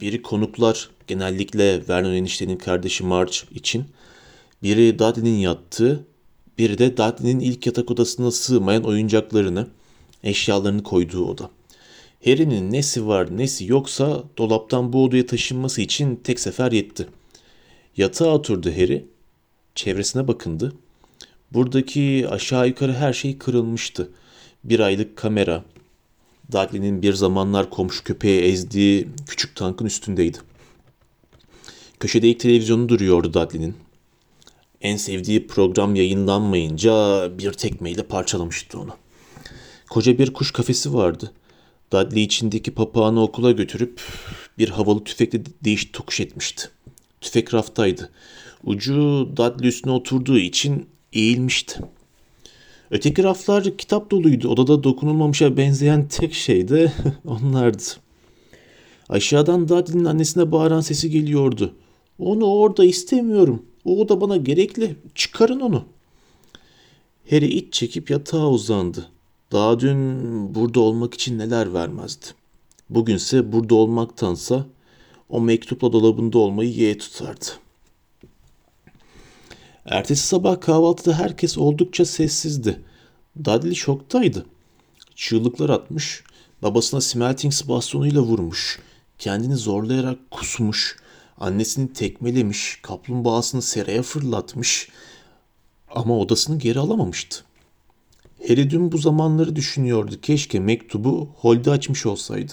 biri 0.00 0.22
konuklar 0.22 0.90
genellikle 1.06 1.88
Vernon 1.88 2.12
eniştenin 2.12 2.56
kardeşi 2.56 3.04
Marge 3.04 3.36
için, 3.54 3.84
biri 4.62 4.98
Dudley'nin 4.98 5.38
yattığı, 5.38 6.06
biri 6.58 6.78
de 6.78 6.96
Dudley'nin 6.96 7.40
ilk 7.40 7.66
yatak 7.66 7.90
odasına 7.90 8.30
sığmayan 8.30 8.84
oyuncaklarını, 8.84 9.68
eşyalarını 10.24 10.82
koyduğu 10.82 11.24
oda. 11.24 11.50
Harry'nin 12.24 12.72
nesi 12.72 13.06
var 13.06 13.38
nesi 13.38 13.70
yoksa 13.70 14.24
dolaptan 14.38 14.92
bu 14.92 15.04
odaya 15.04 15.26
taşınması 15.26 15.80
için 15.80 16.16
tek 16.16 16.40
sefer 16.40 16.72
yetti. 16.72 17.06
Yatağa 17.96 18.34
oturdu 18.34 18.70
Harry. 18.70 19.04
Çevresine 19.74 20.28
bakındı. 20.28 20.72
Buradaki 21.52 22.26
aşağı 22.30 22.68
yukarı 22.68 22.92
her 22.92 23.12
şey 23.12 23.38
kırılmıştı. 23.38 24.10
Bir 24.64 24.80
aylık 24.80 25.16
kamera. 25.16 25.64
Dudley'nin 26.52 27.02
bir 27.02 27.12
zamanlar 27.12 27.70
komşu 27.70 28.04
köpeğe 28.04 28.42
ezdiği 28.42 29.08
küçük 29.26 29.56
tankın 29.56 29.86
üstündeydi. 29.86 30.38
Köşede 32.00 32.28
ilk 32.28 32.40
televizyonu 32.40 32.88
duruyordu 32.88 33.34
Dudley'nin. 33.34 33.74
En 34.80 34.96
sevdiği 34.96 35.46
program 35.46 35.94
yayınlanmayınca 35.94 36.92
bir 37.38 37.52
tekmeyle 37.52 38.02
parçalamıştı 38.02 38.78
onu. 38.78 38.96
Koca 39.90 40.18
bir 40.18 40.32
kuş 40.32 40.50
kafesi 40.52 40.94
vardı. 40.94 41.32
Dudley 41.92 42.22
içindeki 42.22 42.70
papağanı 42.70 43.22
okula 43.22 43.50
götürüp 43.50 44.00
bir 44.58 44.68
havalı 44.68 45.04
tüfekle 45.04 45.42
değiş 45.64 45.90
tokuş 45.92 46.20
etmişti. 46.20 46.68
Tüfek 47.20 47.54
raftaydı. 47.54 48.10
Ucu 48.64 49.28
Dudley 49.36 49.68
üstüne 49.68 49.92
oturduğu 49.92 50.38
için 50.38 50.86
eğilmişti. 51.12 51.80
Öteki 52.90 53.24
raflar 53.24 53.76
kitap 53.78 54.10
doluydu. 54.10 54.48
Odada 54.48 54.84
dokunulmamışa 54.84 55.56
benzeyen 55.56 56.08
tek 56.08 56.34
şey 56.34 56.68
de 56.68 56.92
onlardı. 57.24 57.82
Aşağıdan 59.08 59.68
Dudley'nin 59.68 60.04
annesine 60.04 60.52
bağıran 60.52 60.80
sesi 60.80 61.10
geliyordu. 61.10 61.74
Onu 62.18 62.44
orada 62.44 62.84
istemiyorum. 62.84 63.62
O 63.84 64.00
oda 64.00 64.20
bana 64.20 64.36
gerekli. 64.36 64.96
Çıkarın 65.14 65.60
onu. 65.60 65.84
Harry 67.30 67.46
iç 67.46 67.74
çekip 67.74 68.10
yatağa 68.10 68.48
uzandı. 68.48 69.08
Daha 69.52 69.80
dün 69.80 70.54
burada 70.54 70.80
olmak 70.80 71.14
için 71.14 71.38
neler 71.38 71.74
vermezdi. 71.74 72.26
Bugünse 72.90 73.52
burada 73.52 73.74
olmaktansa 73.74 74.66
o 75.28 75.40
mektupla 75.40 75.92
dolabında 75.92 76.38
olmayı 76.38 76.70
yeğe 76.70 76.98
tutardı. 76.98 77.46
Ertesi 79.84 80.26
sabah 80.26 80.60
kahvaltıda 80.60 81.18
herkes 81.18 81.58
oldukça 81.58 82.04
sessizdi. 82.04 82.80
Dudley 83.44 83.74
şoktaydı. 83.74 84.46
Çığlıklar 85.14 85.70
atmış, 85.70 86.24
babasına 86.62 87.00
smeltings 87.00 87.68
bastonuyla 87.68 88.20
vurmuş, 88.20 88.80
kendini 89.18 89.56
zorlayarak 89.56 90.30
kusmuş, 90.30 90.96
annesini 91.38 91.92
tekmelemiş, 91.92 92.78
kaplumbağasını 92.82 93.62
seraya 93.62 94.02
fırlatmış 94.02 94.88
ama 95.94 96.18
odasını 96.18 96.58
geri 96.58 96.78
alamamıştı. 96.78 97.44
Harry 98.48 98.70
dün 98.70 98.92
bu 98.92 98.98
zamanları 98.98 99.56
düşünüyordu. 99.56 100.14
Keşke 100.22 100.60
mektubu 100.60 101.28
holde 101.34 101.70
açmış 101.70 102.06
olsaydı. 102.06 102.52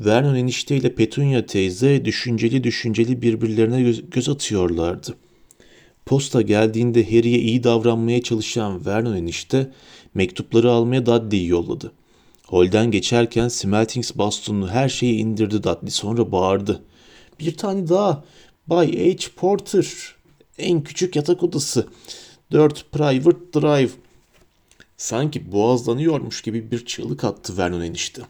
Vernon 0.00 0.34
enişteyle 0.34 0.94
Petunia 0.94 1.46
teyze 1.46 2.04
düşünceli 2.04 2.64
düşünceli 2.64 3.22
birbirlerine 3.22 3.92
göz, 4.10 4.28
atıyorlardı. 4.28 5.14
Posta 6.06 6.42
geldiğinde 6.42 7.04
Harry'e 7.04 7.38
iyi 7.38 7.64
davranmaya 7.64 8.22
çalışan 8.22 8.86
Vernon 8.86 9.16
enişte 9.16 9.72
mektupları 10.14 10.70
almaya 10.70 11.06
Dudley'i 11.06 11.46
yolladı. 11.46 11.92
Holden 12.46 12.90
geçerken 12.90 13.48
Smeltings 13.48 14.12
bastonunu 14.14 14.68
her 14.68 14.88
şeyi 14.88 15.14
indirdi 15.14 15.62
Dudley 15.62 15.90
sonra 15.90 16.32
bağırdı. 16.32 16.82
Bir 17.40 17.56
tane 17.56 17.88
daha 17.88 18.24
Bay 18.66 18.92
H. 18.92 19.28
Porter 19.36 19.86
en 20.58 20.82
küçük 20.82 21.16
yatak 21.16 21.42
odası 21.42 21.86
4 22.52 22.92
Private 22.92 23.60
Drive 23.60 23.90
Sanki 24.98 25.52
boğazlanıyormuş 25.52 26.42
gibi 26.42 26.70
bir 26.70 26.86
çığlık 26.86 27.24
attı 27.24 27.58
Vernon 27.58 27.80
enişte. 27.80 28.22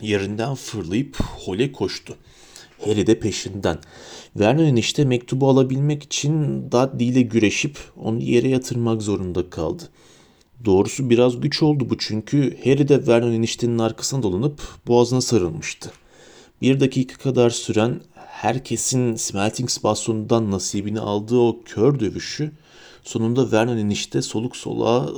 Yerinden 0.00 0.54
fırlayıp 0.54 1.20
hole 1.20 1.72
koştu. 1.72 2.16
Harry 2.84 3.06
de 3.06 3.18
peşinden. 3.18 3.78
Vernon 4.36 4.64
enişte 4.64 5.04
mektubu 5.04 5.48
alabilmek 5.48 6.02
için 6.02 6.62
Dudley 6.70 7.08
ile 7.08 7.22
güreşip 7.22 7.78
onu 7.96 8.22
yere 8.22 8.48
yatırmak 8.48 9.02
zorunda 9.02 9.50
kaldı. 9.50 9.82
Doğrusu 10.64 11.10
biraz 11.10 11.40
güç 11.40 11.62
oldu 11.62 11.90
bu 11.90 11.98
çünkü 11.98 12.58
Harry 12.64 12.88
de 12.88 13.06
Vernon 13.06 13.32
eniştenin 13.32 13.78
arkasına 13.78 14.22
dolanıp 14.22 14.62
boğazına 14.86 15.20
sarılmıştı. 15.20 15.92
Bir 16.62 16.80
dakika 16.80 17.16
kadar 17.16 17.50
süren 17.50 18.00
herkesin 18.14 19.14
Smeltings 19.14 19.82
bastonundan 19.82 20.50
nasibini 20.50 21.00
aldığı 21.00 21.38
o 21.38 21.60
kör 21.64 22.00
dövüşü 22.00 22.52
sonunda 23.02 23.52
Vernon 23.52 23.76
enişte 23.76 24.22
soluk 24.22 24.56
soluğa 24.56 25.08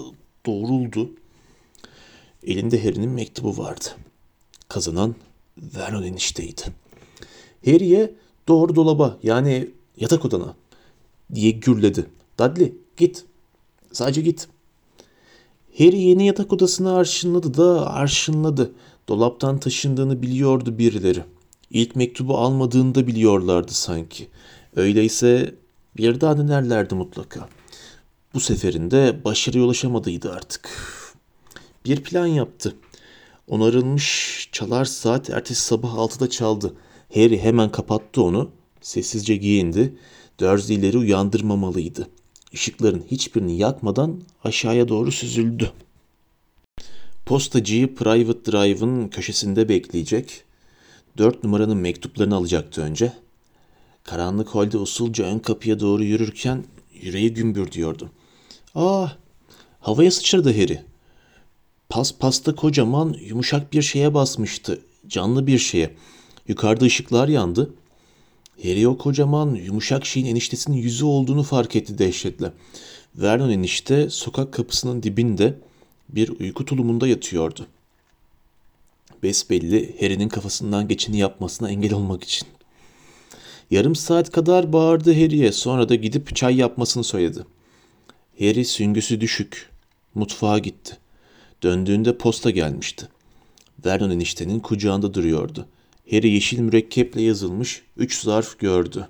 doğruldu. 0.46 1.10
Elinde 2.46 2.84
Harry'nin 2.84 3.10
mektubu 3.10 3.58
vardı. 3.58 3.84
Kazanan 4.68 5.14
Vernon 5.58 6.02
enişteydi. 6.02 6.62
Harry'e 7.64 8.14
doğru 8.48 8.76
dolaba 8.76 9.18
yani 9.22 9.70
yatak 9.96 10.24
odana 10.24 10.54
diye 11.34 11.50
gürledi. 11.50 12.06
Dudley 12.38 12.74
git. 12.96 13.24
Sadece 13.92 14.20
git. 14.20 14.48
Harry 15.78 16.00
yeni 16.00 16.26
yatak 16.26 16.52
odasını 16.52 16.94
arşınladı 16.94 17.54
da 17.56 17.90
arşınladı. 17.90 18.72
Dolaptan 19.08 19.58
taşındığını 19.58 20.22
biliyordu 20.22 20.78
birileri. 20.78 21.24
İlk 21.70 21.96
mektubu 21.96 22.38
almadığını 22.38 22.94
da 22.94 23.06
biliyorlardı 23.06 23.72
sanki. 23.72 24.28
Öyleyse 24.76 25.54
bir 25.96 26.20
daha 26.20 26.38
denerlerdi 26.38 26.94
mutlaka. 26.94 27.48
Bu 28.36 28.40
seferinde 28.40 29.24
başarıya 29.24 29.64
ulaşamadıydı 29.64 30.32
artık. 30.32 30.70
Bir 31.84 32.02
plan 32.02 32.26
yaptı. 32.26 32.76
Onarılmış 33.48 34.48
çalar 34.52 34.84
saat 34.84 35.30
ertesi 35.30 35.60
sabah 35.60 35.94
6'da 35.94 36.30
çaldı. 36.30 36.74
Harry 37.14 37.38
hemen 37.38 37.72
kapattı 37.72 38.22
onu. 38.22 38.50
Sessizce 38.80 39.36
giyindi. 39.36 39.96
Dursley'leri 40.40 40.98
uyandırmamalıydı. 40.98 42.08
Işıkların 42.52 43.04
hiçbirini 43.10 43.56
yakmadan 43.56 44.20
aşağıya 44.44 44.88
doğru 44.88 45.12
süzüldü. 45.12 45.72
Postacıyı 47.26 47.94
Private 47.94 48.52
Drive'ın 48.52 49.08
köşesinde 49.08 49.68
bekleyecek. 49.68 50.44
Dört 51.18 51.44
numaranın 51.44 51.76
mektuplarını 51.76 52.36
alacaktı 52.36 52.82
önce. 52.82 53.12
Karanlık 54.04 54.48
holde 54.48 54.78
usulca 54.78 55.24
ön 55.24 55.38
kapıya 55.38 55.80
doğru 55.80 56.04
yürürken 56.04 56.64
yüreği 57.02 57.34
gümbür 57.34 57.72
diyordu. 57.72 58.10
Ah, 58.78 59.16
havaya 59.80 60.10
sıçradı 60.10 60.52
Harry. 60.52 60.80
Pas 61.88 62.14
pasta 62.18 62.54
kocaman 62.54 63.16
yumuşak 63.20 63.72
bir 63.72 63.82
şeye 63.82 64.14
basmıştı. 64.14 64.80
Canlı 65.08 65.46
bir 65.46 65.58
şeye. 65.58 65.94
Yukarıda 66.48 66.84
ışıklar 66.84 67.28
yandı. 67.28 67.74
Harry 68.62 68.88
o 68.88 68.98
kocaman 68.98 69.54
yumuşak 69.54 70.06
şeyin 70.06 70.26
eniştesinin 70.26 70.76
yüzü 70.76 71.04
olduğunu 71.04 71.42
fark 71.42 71.76
etti 71.76 71.98
dehşetle. 71.98 72.52
Vernon 73.14 73.50
enişte 73.50 74.10
sokak 74.10 74.52
kapısının 74.52 75.02
dibinde 75.02 75.54
bir 76.08 76.40
uyku 76.40 76.64
tulumunda 76.64 77.08
yatıyordu. 77.08 77.66
Besbelli 79.22 79.96
Harry'nin 80.00 80.28
kafasından 80.28 80.88
geçeni 80.88 81.18
yapmasına 81.18 81.70
engel 81.70 81.92
olmak 81.92 82.24
için. 82.24 82.48
Yarım 83.70 83.96
saat 83.96 84.30
kadar 84.30 84.72
bağırdı 84.72 85.14
Harry'e 85.14 85.52
sonra 85.52 85.88
da 85.88 85.94
gidip 85.94 86.36
çay 86.36 86.56
yapmasını 86.56 87.04
söyledi. 87.04 87.44
Harry 88.38 88.64
süngüsü 88.64 89.20
düşük. 89.20 89.70
Mutfağa 90.14 90.58
gitti. 90.58 90.98
Döndüğünde 91.62 92.18
posta 92.18 92.50
gelmişti. 92.50 93.08
Vernon 93.84 94.10
eniştenin 94.10 94.60
kucağında 94.60 95.14
duruyordu. 95.14 95.66
Harry 96.10 96.28
yeşil 96.28 96.58
mürekkeple 96.58 97.22
yazılmış 97.22 97.82
üç 97.96 98.20
zarf 98.22 98.58
gördü. 98.58 99.08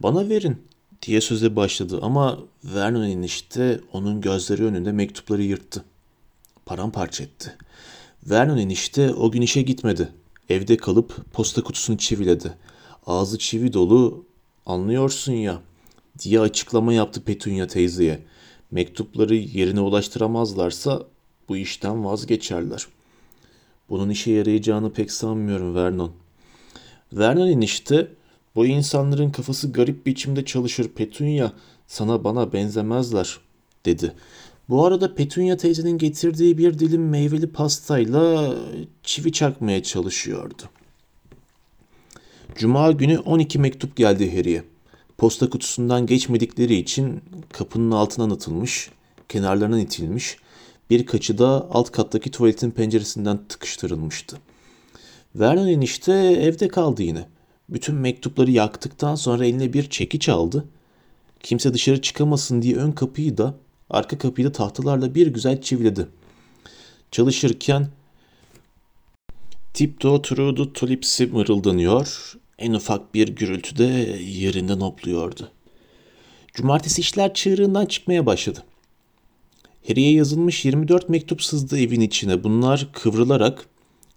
Bana 0.00 0.28
verin 0.28 0.62
diye 1.02 1.20
söze 1.20 1.56
başladı 1.56 1.98
ama 2.02 2.38
Vernon 2.64 3.02
enişte 3.02 3.80
onun 3.92 4.20
gözleri 4.20 4.64
önünde 4.64 4.92
mektupları 4.92 5.42
yırttı. 5.42 5.84
Paramparça 6.66 7.24
etti. 7.24 7.56
Vernon 8.22 8.58
enişte 8.58 9.14
o 9.14 9.30
gün 9.30 9.42
işe 9.42 9.62
gitmedi. 9.62 10.08
Evde 10.48 10.76
kalıp 10.76 11.32
posta 11.32 11.62
kutusunu 11.62 11.98
çiviledi. 11.98 12.52
Ağzı 13.06 13.38
çivi 13.38 13.72
dolu 13.72 14.24
anlıyorsun 14.66 15.32
ya 15.32 15.62
diye 16.20 16.40
açıklama 16.40 16.92
yaptı 16.92 17.24
Petunia 17.24 17.66
teyzeye. 17.66 18.18
Mektupları 18.70 19.34
yerine 19.34 19.80
ulaştıramazlarsa 19.80 21.02
bu 21.48 21.56
işten 21.56 22.04
vazgeçerler. 22.04 22.86
Bunun 23.90 24.10
işe 24.10 24.30
yarayacağını 24.30 24.92
pek 24.92 25.12
sanmıyorum 25.12 25.74
Vernon. 25.74 26.12
Vernon 27.12 27.46
enişte 27.46 28.08
bu 28.54 28.66
insanların 28.66 29.30
kafası 29.30 29.72
garip 29.72 30.06
biçimde 30.06 30.44
çalışır 30.44 30.88
Petunia 30.88 31.52
sana 31.86 32.24
bana 32.24 32.52
benzemezler 32.52 33.38
dedi. 33.84 34.12
Bu 34.68 34.86
arada 34.86 35.14
Petunia 35.14 35.56
teyzenin 35.56 35.98
getirdiği 35.98 36.58
bir 36.58 36.78
dilim 36.78 37.08
meyveli 37.08 37.52
pastayla 37.52 38.54
çivi 39.02 39.32
çakmaya 39.32 39.82
çalışıyordu. 39.82 40.62
Cuma 42.54 42.92
günü 42.92 43.18
12 43.18 43.58
mektup 43.58 43.96
geldi 43.96 44.36
Harry'e. 44.36 44.64
Posta 45.20 45.50
kutusundan 45.50 46.06
geçmedikleri 46.06 46.74
için 46.74 47.20
kapının 47.52 47.90
altına 47.90 48.34
atılmış, 48.34 48.90
kenarlarından 49.28 49.80
itilmiş, 49.80 50.36
birkaçı 50.90 51.38
da 51.38 51.68
alt 51.70 51.92
kattaki 51.92 52.30
tuvaletin 52.30 52.70
penceresinden 52.70 53.40
tıkıştırılmıştı. 53.48 54.36
Vernon 55.34 55.66
enişte 55.66 56.12
evde 56.12 56.68
kaldı 56.68 57.02
yine. 57.02 57.26
Bütün 57.68 57.94
mektupları 57.94 58.50
yaktıktan 58.50 59.14
sonra 59.14 59.46
eline 59.46 59.72
bir 59.72 59.90
çekiç 59.90 60.28
aldı. 60.28 60.64
Kimse 61.42 61.74
dışarı 61.74 62.00
çıkamasın 62.00 62.62
diye 62.62 62.76
ön 62.76 62.92
kapıyı 62.92 63.38
da 63.38 63.54
arka 63.90 64.18
kapıyı 64.18 64.46
da 64.48 64.52
tahtalarla 64.52 65.14
bir 65.14 65.26
güzel 65.26 65.62
çiviledi. 65.62 66.08
Çalışırken 67.10 67.88
Tiptoe 69.74 70.22
through 70.22 70.56
the 70.56 70.72
tulips'i 70.72 71.26
mırıldanıyor. 71.26 72.34
En 72.60 72.72
ufak 72.72 73.14
bir 73.14 73.28
gürültüde 73.28 73.84
yerinden 74.26 74.80
hopluyordu. 74.80 75.50
Cumartesi 76.54 77.00
işler 77.00 77.34
çığırından 77.34 77.86
çıkmaya 77.86 78.26
başladı. 78.26 78.64
Harry'e 79.88 80.12
yazılmış 80.12 80.64
24 80.64 81.08
mektup 81.08 81.42
sızdı 81.42 81.80
evin 81.80 82.00
içine. 82.00 82.44
Bunlar 82.44 82.88
kıvrılarak 82.92 83.66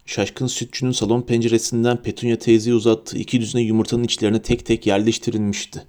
şaşkın 0.06 0.48
sütçünün 0.48 0.92
salon 0.92 1.22
penceresinden 1.22 1.98
Petunia 1.98 2.36
teyzeye 2.36 2.76
uzattığı 2.76 3.18
iki 3.18 3.42
düzine 3.42 3.62
yumurtanın 3.62 4.04
içlerine 4.04 4.42
tek 4.42 4.66
tek 4.66 4.88
yerleştirilmişti. 4.88 5.84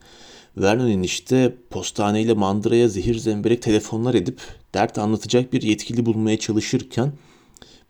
Vernon 0.57 0.91
enişte 0.91 1.55
postaneyle 1.71 2.35
mandıraya 2.35 2.89
zehir 2.89 3.19
zemberek 3.19 3.63
telefonlar 3.63 4.15
edip 4.15 4.41
dert 4.75 4.99
anlatacak 4.99 5.53
bir 5.53 5.63
yetkili 5.63 6.07
bulmaya 6.07 6.39
çalışırken 6.39 7.13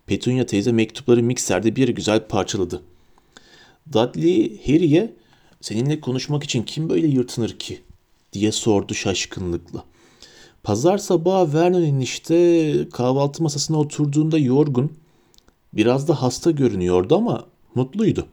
Petunia 0.06 0.46
teyze 0.46 0.72
mektupları 0.72 1.22
mikserde 1.22 1.76
bir 1.76 1.88
güzel 1.88 2.26
parçaladı. 2.28 2.82
Dudley 3.92 4.60
Harry'e 4.66 5.16
seninle 5.60 6.00
konuşmak 6.00 6.44
için 6.44 6.62
kim 6.62 6.90
böyle 6.90 7.06
yırtınır 7.06 7.58
ki 7.58 7.80
diye 8.32 8.52
sordu 8.52 8.94
şaşkınlıkla. 8.94 9.84
Pazar 10.62 10.98
sabahı 10.98 11.54
Vernon 11.54 11.82
enişte 11.82 12.88
kahvaltı 12.92 13.42
masasına 13.42 13.78
oturduğunda 13.78 14.38
yorgun, 14.38 14.92
biraz 15.72 16.08
da 16.08 16.22
hasta 16.22 16.50
görünüyordu 16.50 17.16
ama 17.16 17.46
mutluydu. 17.74 18.26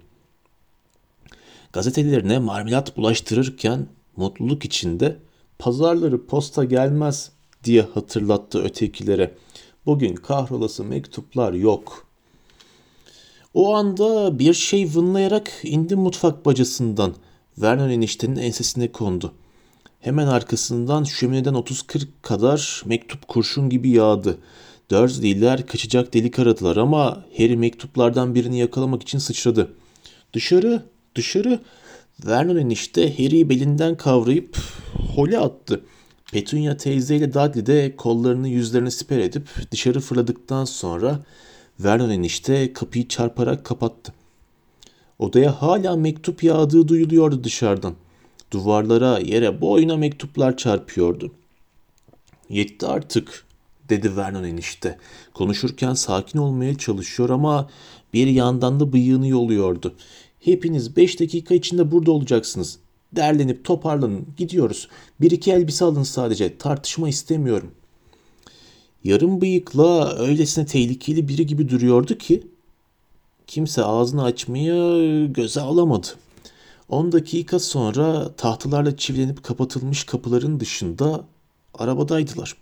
Gazetelerine 1.74 2.40
marmelat 2.40 2.98
bulaştırırken 2.98 3.88
mutluluk 4.16 4.66
içinde 4.66 5.18
pazarları 5.60 6.26
posta 6.26 6.64
gelmez 6.64 7.32
diye 7.64 7.82
hatırlattı 7.82 8.64
ötekilere. 8.64 9.36
Bugün 9.86 10.16
kahrolası 10.16 10.84
mektuplar 10.84 11.54
yok. 11.54 12.08
O 13.54 13.76
anda 13.76 14.40
bir 14.40 14.54
şey 14.54 14.90
vınlayarak 14.96 15.52
indi 15.64 15.96
mutfak 15.96 16.46
bacasından. 16.46 17.16
Vernon 17.58 17.90
eniştenin 17.90 18.36
ensesine 18.36 18.92
kondu. 18.92 19.34
Hemen 20.00 20.28
arkasından 20.28 21.04
şömineden 21.04 21.54
30-40 21.54 22.08
kadar 22.22 22.84
mektup 22.86 23.28
kurşun 23.28 23.70
gibi 23.70 23.90
yağdı. 23.90 24.38
Dursley'ler 24.92 25.68
kaçacak 25.68 26.14
delik 26.14 26.40
aradılar 26.40 26.78
ama 26.78 27.24
Harry 27.38 27.58
mektuplardan 27.58 28.36
birini 28.36 28.60
yakalamak 28.60 29.02
için 29.02 29.18
sıçradı. 29.18 29.74
Dışarı, 30.34 30.84
dışarı. 31.16 31.60
Vernon 32.26 32.58
enişte 32.58 33.12
Harry'i 33.18 33.50
belinden 33.50 33.98
kavrayıp 33.98 34.58
hole 35.16 35.40
attı. 35.40 35.82
Petunia 36.32 36.78
teyzeyle 36.78 37.34
Dudley 37.34 37.66
de 37.66 37.96
kollarını 37.96 38.48
yüzlerine 38.50 38.92
siper 38.92 39.20
edip 39.20 39.48
dışarı 39.72 40.00
fırladıktan 40.00 40.66
sonra 40.66 41.20
Vernon 41.84 42.10
enişte 42.10 42.74
kapıyı 42.74 43.08
çarparak 43.08 43.66
kapattı. 43.66 44.14
Odaya 45.20 45.62
hala 45.62 45.96
mektup 45.96 46.44
yağdığı 46.44 46.88
duyuluyordu 46.88 47.44
dışarıdan. 47.44 47.94
Duvarlara, 48.52 49.20
yere, 49.20 49.62
boyuna 49.62 49.98
mektuplar 49.98 50.58
çarpıyordu. 50.58 51.32
Yetti 52.50 52.88
artık 52.88 53.46
dedi 53.90 54.18
Vernon 54.18 54.44
enişte. 54.44 54.98
Konuşurken 55.34 55.94
sakin 55.94 56.40
olmaya 56.40 56.78
çalışıyor 56.78 57.30
ama 57.30 57.70
bir 58.14 58.28
yandan 58.28 58.80
da 58.80 58.94
bıyığını 58.94 59.28
yoluyordu. 59.28 59.96
Hepiniz 60.40 60.96
beş 60.96 61.20
dakika 61.20 61.56
içinde 61.56 61.92
burada 61.92 62.12
olacaksınız. 62.12 62.80
Derlenip 63.16 63.66
toparlanın 63.66 64.28
gidiyoruz. 64.38 64.88
Bir 65.22 65.32
iki 65.32 65.52
elbise 65.52 65.86
alın 65.86 66.04
sadece 66.04 66.58
tartışma 66.58 67.10
istemiyorum. 67.10 67.72
Yarım 69.04 69.42
bıyıkla 69.42 70.16
öylesine 70.16 70.66
tehlikeli 70.66 71.28
biri 71.28 71.46
gibi 71.46 71.70
duruyordu 71.70 72.18
ki 72.18 72.44
kimse 73.48 73.84
ağzını 73.84 74.24
açmaya 74.24 75.26
göze 75.26 75.62
alamadı. 75.62 76.08
10 76.90 77.12
dakika 77.12 77.60
sonra 77.60 78.36
tahtalarla 78.36 78.98
çivilenip 78.98 79.44
kapatılmış 79.44 80.04
kapıların 80.04 80.60
dışında 80.60 81.26
arabadaydılar. 81.74 82.56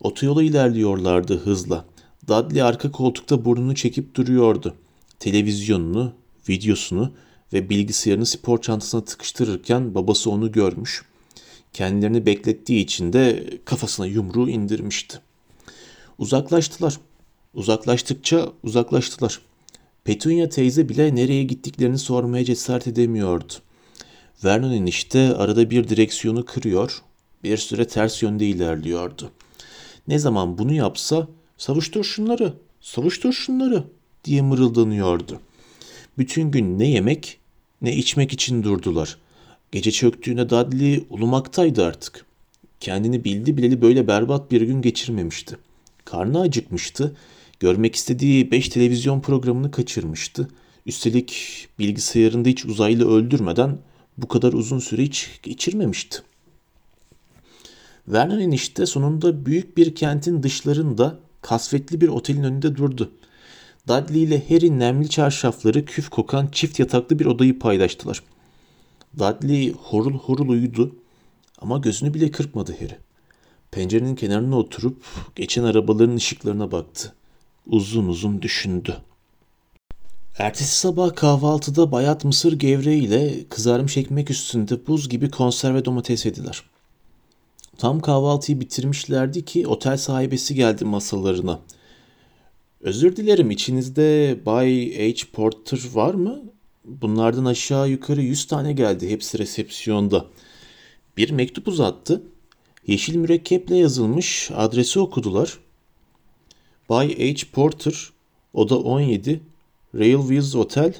Otoyola 0.00 0.42
ilerliyorlardı 0.42 1.38
hızla. 1.38 1.84
Dudley 2.28 2.62
arka 2.62 2.92
koltukta 2.92 3.44
burnunu 3.44 3.74
çekip 3.74 4.14
duruyordu. 4.14 4.74
Televizyonunu, 5.18 6.12
videosunu 6.48 7.12
ve 7.52 7.70
bilgisayarını 7.70 8.26
spor 8.26 8.60
çantasına 8.60 9.04
tıkıştırırken 9.04 9.94
babası 9.94 10.30
onu 10.30 10.52
görmüş. 10.52 11.04
Kendilerini 11.72 12.26
beklettiği 12.26 12.84
için 12.84 13.12
de 13.12 13.50
kafasına 13.64 14.06
yumruğu 14.06 14.48
indirmişti. 14.48 15.20
Uzaklaştılar. 16.18 16.98
Uzaklaştıkça 17.54 18.48
uzaklaştılar. 18.62 19.40
Petunia 20.04 20.48
teyze 20.48 20.88
bile 20.88 21.14
nereye 21.14 21.44
gittiklerini 21.44 21.98
sormaya 21.98 22.44
cesaret 22.44 22.86
edemiyordu. 22.86 23.52
Vernon 24.44 24.72
enişte 24.72 25.34
arada 25.34 25.70
bir 25.70 25.88
direksiyonu 25.88 26.44
kırıyor, 26.44 27.02
bir 27.44 27.56
süre 27.56 27.86
ters 27.86 28.22
yönde 28.22 28.46
ilerliyordu. 28.46 29.30
Ne 30.08 30.18
zaman 30.18 30.58
bunu 30.58 30.72
yapsa 30.72 31.28
savuştur 31.58 32.04
şunları, 32.04 32.54
savuştur 32.80 33.32
şunları 33.32 33.84
diye 34.24 34.42
mırıldanıyordu. 34.42 35.40
Bütün 36.18 36.50
gün 36.50 36.78
ne 36.78 36.88
yemek 36.88 37.38
ne 37.82 37.96
içmek 37.96 38.32
için 38.32 38.62
durdular. 38.62 39.18
Gece 39.72 39.92
çöktüğünde 39.92 40.50
Dudley 40.50 41.04
ulumaktaydı 41.10 41.84
artık. 41.84 42.26
Kendini 42.80 43.24
bildi 43.24 43.56
bileli 43.56 43.82
böyle 43.82 44.08
berbat 44.08 44.50
bir 44.50 44.60
gün 44.60 44.82
geçirmemişti. 44.82 45.56
Karnı 46.04 46.40
acıkmıştı. 46.40 47.16
Görmek 47.60 47.94
istediği 47.94 48.50
beş 48.50 48.68
televizyon 48.68 49.20
programını 49.20 49.70
kaçırmıştı. 49.70 50.48
Üstelik 50.86 51.66
bilgisayarında 51.78 52.48
hiç 52.48 52.64
uzaylı 52.64 53.10
öldürmeden 53.10 53.78
bu 54.18 54.28
kadar 54.28 54.52
uzun 54.52 54.78
süre 54.78 55.02
hiç 55.02 55.40
geçirmemişti. 55.42 56.22
Vernon 58.08 58.40
enişte 58.40 58.86
sonunda 58.86 59.46
büyük 59.46 59.76
bir 59.76 59.94
kentin 59.94 60.42
dışlarında 60.42 61.18
kasvetli 61.42 62.00
bir 62.00 62.08
otelin 62.08 62.42
önünde 62.42 62.76
durdu. 62.76 63.10
Dudley 63.88 64.22
ile 64.22 64.48
Harry 64.48 64.78
nemli 64.78 65.08
çarşafları 65.08 65.84
küf 65.84 66.08
kokan 66.08 66.48
çift 66.52 66.78
yataklı 66.78 67.18
bir 67.18 67.26
odayı 67.26 67.58
paylaştılar. 67.58 68.22
Dudley 69.18 69.72
horul 69.72 70.18
horul 70.18 70.48
uyudu 70.48 70.96
ama 71.58 71.78
gözünü 71.78 72.14
bile 72.14 72.30
kırpmadı 72.30 72.72
Harry. 72.80 72.98
Pencerenin 73.74 74.14
kenarına 74.14 74.58
oturup 74.58 75.04
geçen 75.36 75.64
arabaların 75.64 76.16
ışıklarına 76.16 76.72
baktı. 76.72 77.12
Uzun 77.66 78.08
uzun 78.08 78.42
düşündü. 78.42 78.96
Ertesi 80.38 80.78
sabah 80.78 81.14
kahvaltıda 81.14 81.92
bayat 81.92 82.24
mısır 82.24 82.52
gevreği 82.52 83.02
ile 83.02 83.44
kızarmış 83.48 83.96
ekmek 83.96 84.30
üstünde 84.30 84.86
buz 84.86 85.08
gibi 85.08 85.30
konserve 85.30 85.84
domates 85.84 86.26
yediler. 86.26 86.62
Tam 87.78 88.00
kahvaltıyı 88.00 88.60
bitirmişlerdi 88.60 89.44
ki 89.44 89.66
otel 89.66 89.96
sahibesi 89.96 90.54
geldi 90.54 90.84
masalarına. 90.84 91.60
Özür 92.80 93.16
dilerim 93.16 93.50
içinizde 93.50 94.38
Bay 94.46 94.94
H. 94.98 95.26
Porter 95.32 95.80
var 95.94 96.14
mı? 96.14 96.42
Bunlardan 96.84 97.44
aşağı 97.44 97.88
yukarı 97.88 98.22
yüz 98.22 98.46
tane 98.46 98.72
geldi 98.72 99.10
hepsi 99.10 99.38
resepsiyonda. 99.38 100.26
Bir 101.16 101.30
mektup 101.30 101.68
uzattı. 101.68 102.22
Yeşil 102.86 103.16
mürekkeple 103.16 103.76
yazılmış 103.76 104.50
adresi 104.54 105.00
okudular. 105.00 105.58
Bay 106.88 107.18
H. 107.18 107.46
Porter, 107.52 108.10
oda 108.52 108.78
17, 108.78 109.40
Railways 109.94 110.54
Hotel, 110.54 110.94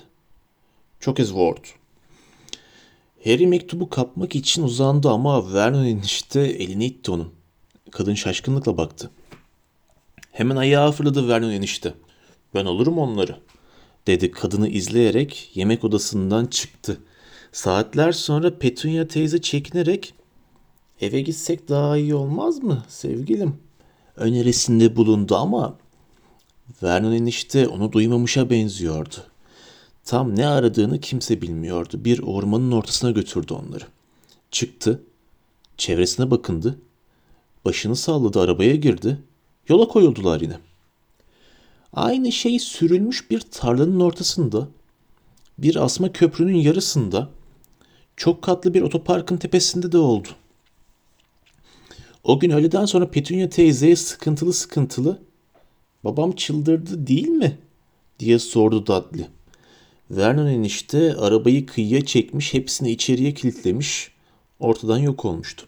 Chokesworth. 1.00 1.68
Harry 3.24 3.46
mektubu 3.46 3.90
kapmak 3.90 4.36
için 4.36 4.62
uzandı 4.62 5.08
ama 5.08 5.54
Vernon 5.54 5.84
enişte 5.84 6.40
elini 6.40 6.86
itti 6.86 7.10
onun. 7.10 7.32
Kadın 7.90 8.14
şaşkınlıkla 8.14 8.76
baktı. 8.76 9.10
Hemen 10.32 10.56
ayağa 10.56 10.92
fırladı 10.92 11.28
Vernon 11.28 11.50
enişte. 11.50 11.94
Ben 12.54 12.64
olurum 12.64 12.98
onları, 12.98 13.36
dedi 14.06 14.30
kadını 14.30 14.68
izleyerek 14.68 15.50
yemek 15.54 15.84
odasından 15.84 16.46
çıktı. 16.46 17.00
Saatler 17.52 18.12
sonra 18.12 18.58
Petunia 18.58 19.06
teyze 19.06 19.40
çekinerek 19.40 20.14
eve 21.00 21.20
gitsek 21.20 21.68
daha 21.68 21.96
iyi 21.96 22.14
olmaz 22.14 22.62
mı 22.62 22.84
sevgilim? 22.88 23.56
Önerisinde 24.16 24.96
bulundu 24.96 25.36
ama 25.36 25.76
Vernon 26.82 27.12
enişte 27.12 27.68
onu 27.68 27.92
duymamışa 27.92 28.50
benziyordu. 28.50 29.14
Tam 30.04 30.36
ne 30.36 30.46
aradığını 30.46 31.00
kimse 31.00 31.42
bilmiyordu. 31.42 32.04
Bir 32.04 32.18
ormanın 32.22 32.72
ortasına 32.72 33.10
götürdü 33.10 33.54
onları. 33.54 33.84
Çıktı, 34.50 35.02
çevresine 35.76 36.30
bakındı, 36.30 36.78
başını 37.64 37.96
salladı 37.96 38.40
arabaya 38.40 38.76
girdi, 38.76 39.18
yola 39.68 39.88
koyuldular 39.88 40.40
yine. 40.40 40.58
Aynı 41.92 42.32
şey 42.32 42.58
sürülmüş 42.58 43.30
bir 43.30 43.40
tarlanın 43.40 44.00
ortasında, 44.00 44.68
bir 45.58 45.76
asma 45.76 46.12
köprünün 46.12 46.56
yarısında, 46.56 47.28
çok 48.16 48.42
katlı 48.42 48.74
bir 48.74 48.82
otoparkın 48.82 49.36
tepesinde 49.36 49.92
de 49.92 49.98
oldu. 49.98 50.28
O 52.24 52.38
gün 52.38 52.50
öğleden 52.50 52.84
sonra 52.84 53.10
Petunia 53.10 53.48
teyzeye 53.48 53.96
sıkıntılı 53.96 54.52
sıkıntılı 54.52 55.22
babam 56.04 56.32
çıldırdı 56.32 57.06
değil 57.06 57.28
mi 57.28 57.58
diye 58.18 58.38
sordu 58.38 58.86
Dudley. 58.86 59.26
Vernon 60.10 60.46
enişte 60.46 61.14
arabayı 61.14 61.66
kıyıya 61.66 62.04
çekmiş 62.04 62.54
hepsini 62.54 62.90
içeriye 62.90 63.34
kilitlemiş 63.34 64.10
ortadan 64.60 64.98
yok 64.98 65.24
olmuştu. 65.24 65.66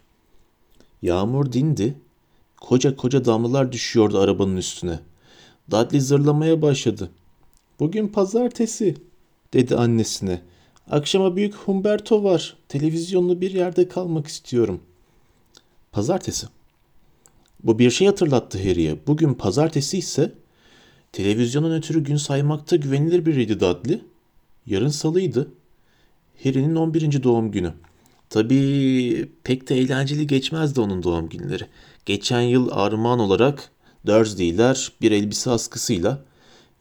Yağmur 1.03 1.53
dindi. 1.53 1.95
Koca 2.61 2.97
koca 2.97 3.25
damlalar 3.25 3.73
düşüyordu 3.73 4.19
arabanın 4.19 4.57
üstüne. 4.57 5.01
Dudley 5.71 6.01
zırlamaya 6.01 6.63
başladı. 6.63 7.11
Bugün 7.81 8.09
pazartesi 8.09 8.95
dedi 9.53 9.77
annesine. 9.77 10.43
Akşama 10.91 11.37
büyük 11.37 11.55
Humberto 11.55 12.25
var. 12.25 12.57
Televizyonlu 12.69 13.41
bir 13.41 13.51
yerde 13.51 13.89
kalmak 13.89 14.27
istiyorum. 14.27 14.81
Pazartesi. 15.93 16.47
Bu 17.65 17.79
bir 17.79 17.91
şey 17.91 18.07
hatırlattı 18.07 18.59
Harry'e. 18.59 18.97
Bugün 19.07 19.35
pazartesi 19.35 19.99
ise 19.99 20.33
televizyonun 21.13 21.75
ötürü 21.79 22.05
gün 22.05 22.17
saymakta 22.17 22.77
güvenilir 22.77 23.27
biriydi 23.27 23.61
Dudley. 23.61 24.03
Yarın 24.67 24.89
salıydı. 24.89 25.49
Harry'nin 26.45 26.77
11. 26.77 27.23
doğum 27.23 27.51
günü. 27.51 27.73
Tabii 28.31 29.31
pek 29.45 29.69
de 29.69 29.77
eğlenceli 29.77 30.27
geçmezdi 30.27 30.81
onun 30.81 31.03
doğum 31.03 31.29
günleri. 31.29 31.65
Geçen 32.07 32.41
yıl 32.41 32.69
armağan 32.73 33.19
olarak 33.19 33.71
Dursley'ler 34.07 34.93
bir 35.01 35.11
elbise 35.11 35.51
askısıyla 35.51 36.25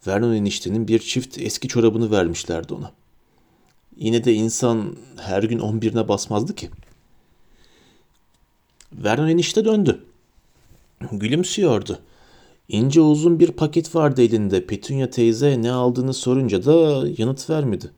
Vernon 0.08 0.34
eniştenin 0.34 0.88
bir 0.88 1.00
çift 1.00 1.38
eski 1.38 1.68
çorabını 1.68 2.12
vermişlerdi 2.12 2.74
ona. 2.74 2.92
Yine 3.98 4.24
de 4.24 4.34
insan 4.34 4.98
her 5.18 5.44
gün 5.44 5.60
11'ine 5.60 6.08
basmazdı 6.08 6.56
ki. 6.56 6.70
Vernon 9.04 9.28
enişte 9.28 9.66
döndü. 9.66 10.04
Gülümsüyordu. 11.12 12.00
İnce 12.70 13.02
uzun 13.02 13.40
bir 13.40 13.52
paket 13.52 13.96
vardı 13.96 14.22
elinde. 14.22 14.66
Petunia 14.66 15.10
teyze 15.10 15.62
ne 15.62 15.72
aldığını 15.72 16.14
sorunca 16.14 16.66
da 16.66 17.08
yanıt 17.18 17.50
vermedi. 17.50 17.92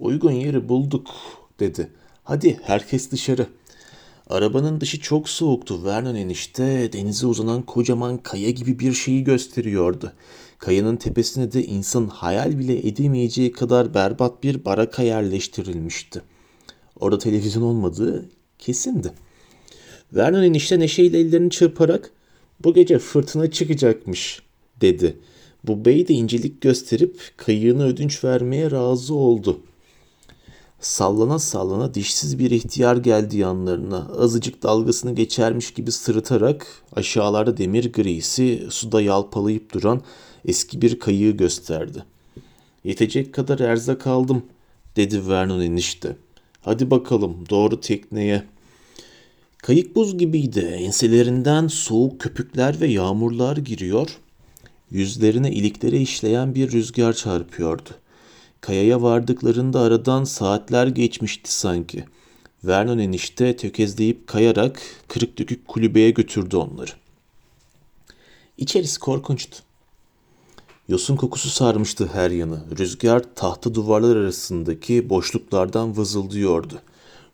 Uygun 0.00 0.32
yeri 0.32 0.68
bulduk 0.68 1.10
dedi. 1.60 1.90
Hadi 2.24 2.60
herkes 2.62 3.10
dışarı. 3.10 3.46
Arabanın 4.30 4.80
dışı 4.80 5.00
çok 5.00 5.28
soğuktu. 5.28 5.84
Vernon 5.84 6.14
enişte 6.14 6.92
denize 6.92 7.26
uzanan 7.26 7.62
kocaman 7.62 8.18
kaya 8.18 8.50
gibi 8.50 8.78
bir 8.78 8.92
şeyi 8.92 9.24
gösteriyordu. 9.24 10.12
Kayanın 10.58 10.96
tepesine 10.96 11.52
de 11.52 11.64
insan 11.64 12.06
hayal 12.06 12.58
bile 12.58 12.88
edemeyeceği 12.88 13.52
kadar 13.52 13.94
berbat 13.94 14.42
bir 14.42 14.64
baraka 14.64 15.02
yerleştirilmişti. 15.02 16.22
Orada 17.00 17.18
televizyon 17.18 17.62
olmadığı 17.62 18.28
kesindi. 18.58 19.12
Vernon 20.14 20.42
enişte 20.42 20.78
neşeyle 20.78 21.18
ellerini 21.18 21.50
çırparak 21.50 22.10
bu 22.64 22.74
gece 22.74 22.98
fırtına 22.98 23.50
çıkacakmış 23.50 24.42
dedi. 24.80 25.16
Bu 25.64 25.84
bey 25.84 26.08
de 26.08 26.14
incelik 26.14 26.60
gösterip 26.60 27.20
kayığını 27.36 27.84
ödünç 27.86 28.24
vermeye 28.24 28.70
razı 28.70 29.14
oldu. 29.14 29.60
Sallana 30.80 31.38
sallana 31.38 31.94
dişsiz 31.94 32.38
bir 32.38 32.50
ihtiyar 32.50 32.96
geldi 32.96 33.38
yanlarına. 33.38 34.08
Azıcık 34.18 34.62
dalgasını 34.62 35.14
geçermiş 35.14 35.74
gibi 35.74 35.92
sırıtarak 35.92 36.66
aşağılarda 36.96 37.56
demir 37.56 37.92
grisi 37.92 38.66
suda 38.70 39.00
yalpalayıp 39.00 39.72
duran 39.72 40.02
eski 40.44 40.82
bir 40.82 40.98
kayığı 40.98 41.36
gösterdi. 41.36 42.04
Yetecek 42.84 43.34
kadar 43.34 43.60
erzak 43.60 44.06
aldım 44.06 44.42
dedi 44.96 45.28
Vernon 45.28 45.60
enişte. 45.60 46.16
Hadi 46.60 46.90
bakalım 46.90 47.36
doğru 47.50 47.80
tekneye. 47.80 48.51
Kayık 49.62 49.96
buz 49.96 50.18
gibiydi. 50.18 50.60
Enselerinden 50.60 51.66
soğuk 51.66 52.20
köpükler 52.20 52.80
ve 52.80 52.86
yağmurlar 52.86 53.56
giriyor. 53.56 54.18
Yüzlerine 54.90 55.52
iliklere 55.52 56.00
işleyen 56.00 56.54
bir 56.54 56.72
rüzgar 56.72 57.12
çarpıyordu. 57.12 57.88
Kayaya 58.60 59.02
vardıklarında 59.02 59.80
aradan 59.80 60.24
saatler 60.24 60.86
geçmişti 60.86 61.54
sanki. 61.54 62.04
Vernon 62.64 62.98
enişte 62.98 63.56
tökezleyip 63.56 64.26
kayarak 64.26 64.82
kırık 65.08 65.38
dökük 65.38 65.68
kulübeye 65.68 66.10
götürdü 66.10 66.56
onları. 66.56 66.90
İçerisi 68.58 69.00
korkunçtu. 69.00 69.58
Yosun 70.88 71.16
kokusu 71.16 71.50
sarmıştı 71.50 72.10
her 72.12 72.30
yanı. 72.30 72.60
Rüzgar 72.78 73.34
tahta 73.34 73.74
duvarlar 73.74 74.16
arasındaki 74.16 75.10
boşluklardan 75.10 75.96
vızıldıyordu. 75.96 76.82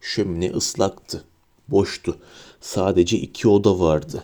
Şömine 0.01 0.51
ıslaktı 0.51 1.25
boştu. 1.69 2.17
Sadece 2.61 3.19
iki 3.19 3.49
oda 3.49 3.81
vardı. 3.81 4.23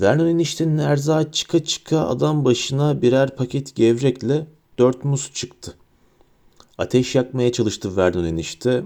Vernon 0.00 0.26
eniştenin 0.26 0.78
erzağı 0.78 1.32
çıka 1.32 1.64
çıka 1.64 2.00
adam 2.08 2.44
başına 2.44 3.02
birer 3.02 3.36
paket 3.36 3.74
gevrekle 3.74 4.46
dört 4.78 5.04
muz 5.04 5.30
çıktı. 5.34 5.74
Ateş 6.78 7.14
yakmaya 7.14 7.52
çalıştı 7.52 7.96
Vernon 7.96 8.24
enişte 8.24 8.82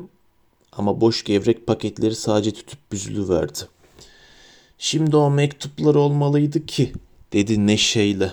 ama 0.72 1.00
boş 1.00 1.24
gevrek 1.24 1.66
paketleri 1.66 2.14
sadece 2.14 2.50
tütüp 2.50 2.92
büzülü 2.92 3.28
verdi. 3.28 3.58
Şimdi 4.78 5.16
o 5.16 5.30
mektuplar 5.30 5.94
olmalıydı 5.94 6.66
ki 6.66 6.92
dedi 7.32 7.66
neşeyle. 7.66 8.32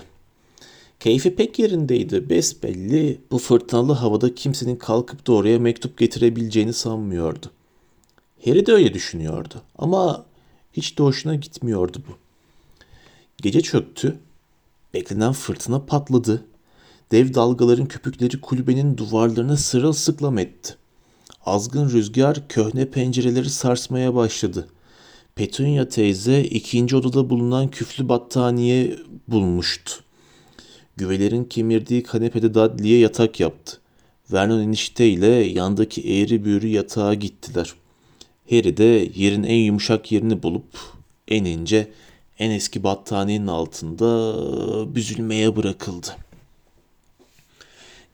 Keyfi 1.00 1.34
pek 1.34 1.58
yerindeydi. 1.58 2.30
Besbelli 2.30 3.20
bu 3.30 3.38
fırtınalı 3.38 3.92
havada 3.92 4.34
kimsenin 4.34 4.76
kalkıp 4.76 5.26
da 5.26 5.32
oraya 5.32 5.58
mektup 5.58 5.98
getirebileceğini 5.98 6.72
sanmıyordu. 6.72 7.50
Harry 8.44 8.66
de 8.66 8.72
öyle 8.72 8.94
düşünüyordu 8.94 9.54
ama 9.78 10.26
hiç 10.72 10.98
de 10.98 11.02
hoşuna 11.02 11.34
gitmiyordu 11.34 12.02
bu. 12.08 12.12
Gece 13.42 13.60
çöktü. 13.60 14.18
Beklenen 14.94 15.32
fırtına 15.32 15.86
patladı. 15.86 16.44
Dev 17.12 17.34
dalgaların 17.34 17.86
köpükleri 17.86 18.40
kulübenin 18.40 18.96
duvarlarına 18.96 19.56
sırılsıklam 19.56 20.38
etti. 20.38 20.76
Azgın 21.46 21.90
rüzgar 21.90 22.48
köhne 22.48 22.90
pencereleri 22.90 23.50
sarsmaya 23.50 24.14
başladı. 24.14 24.68
Petunia 25.34 25.88
teyze 25.88 26.42
ikinci 26.42 26.96
odada 26.96 27.30
bulunan 27.30 27.68
küflü 27.68 28.08
battaniye 28.08 28.98
bulmuştu. 29.28 29.92
Güvelerin 30.96 31.44
kemirdiği 31.44 32.02
kanepede 32.02 32.54
Dudley'e 32.54 32.98
yatak 32.98 33.40
yaptı. 33.40 33.78
Vernon 34.32 34.60
enişte 34.60 35.08
ile 35.08 35.26
yandaki 35.26 36.00
eğri 36.00 36.44
büğrü 36.44 36.66
yatağa 36.66 37.14
gittiler. 37.14 37.74
Harry 38.50 38.76
de 38.76 39.10
yerin 39.14 39.42
en 39.42 39.56
yumuşak 39.56 40.12
yerini 40.12 40.42
bulup 40.42 40.78
en 41.28 41.44
ince, 41.44 41.90
en 42.38 42.50
eski 42.50 42.82
battaniyenin 42.82 43.46
altında 43.46 44.34
büzülmeye 44.94 45.56
bırakıldı. 45.56 46.06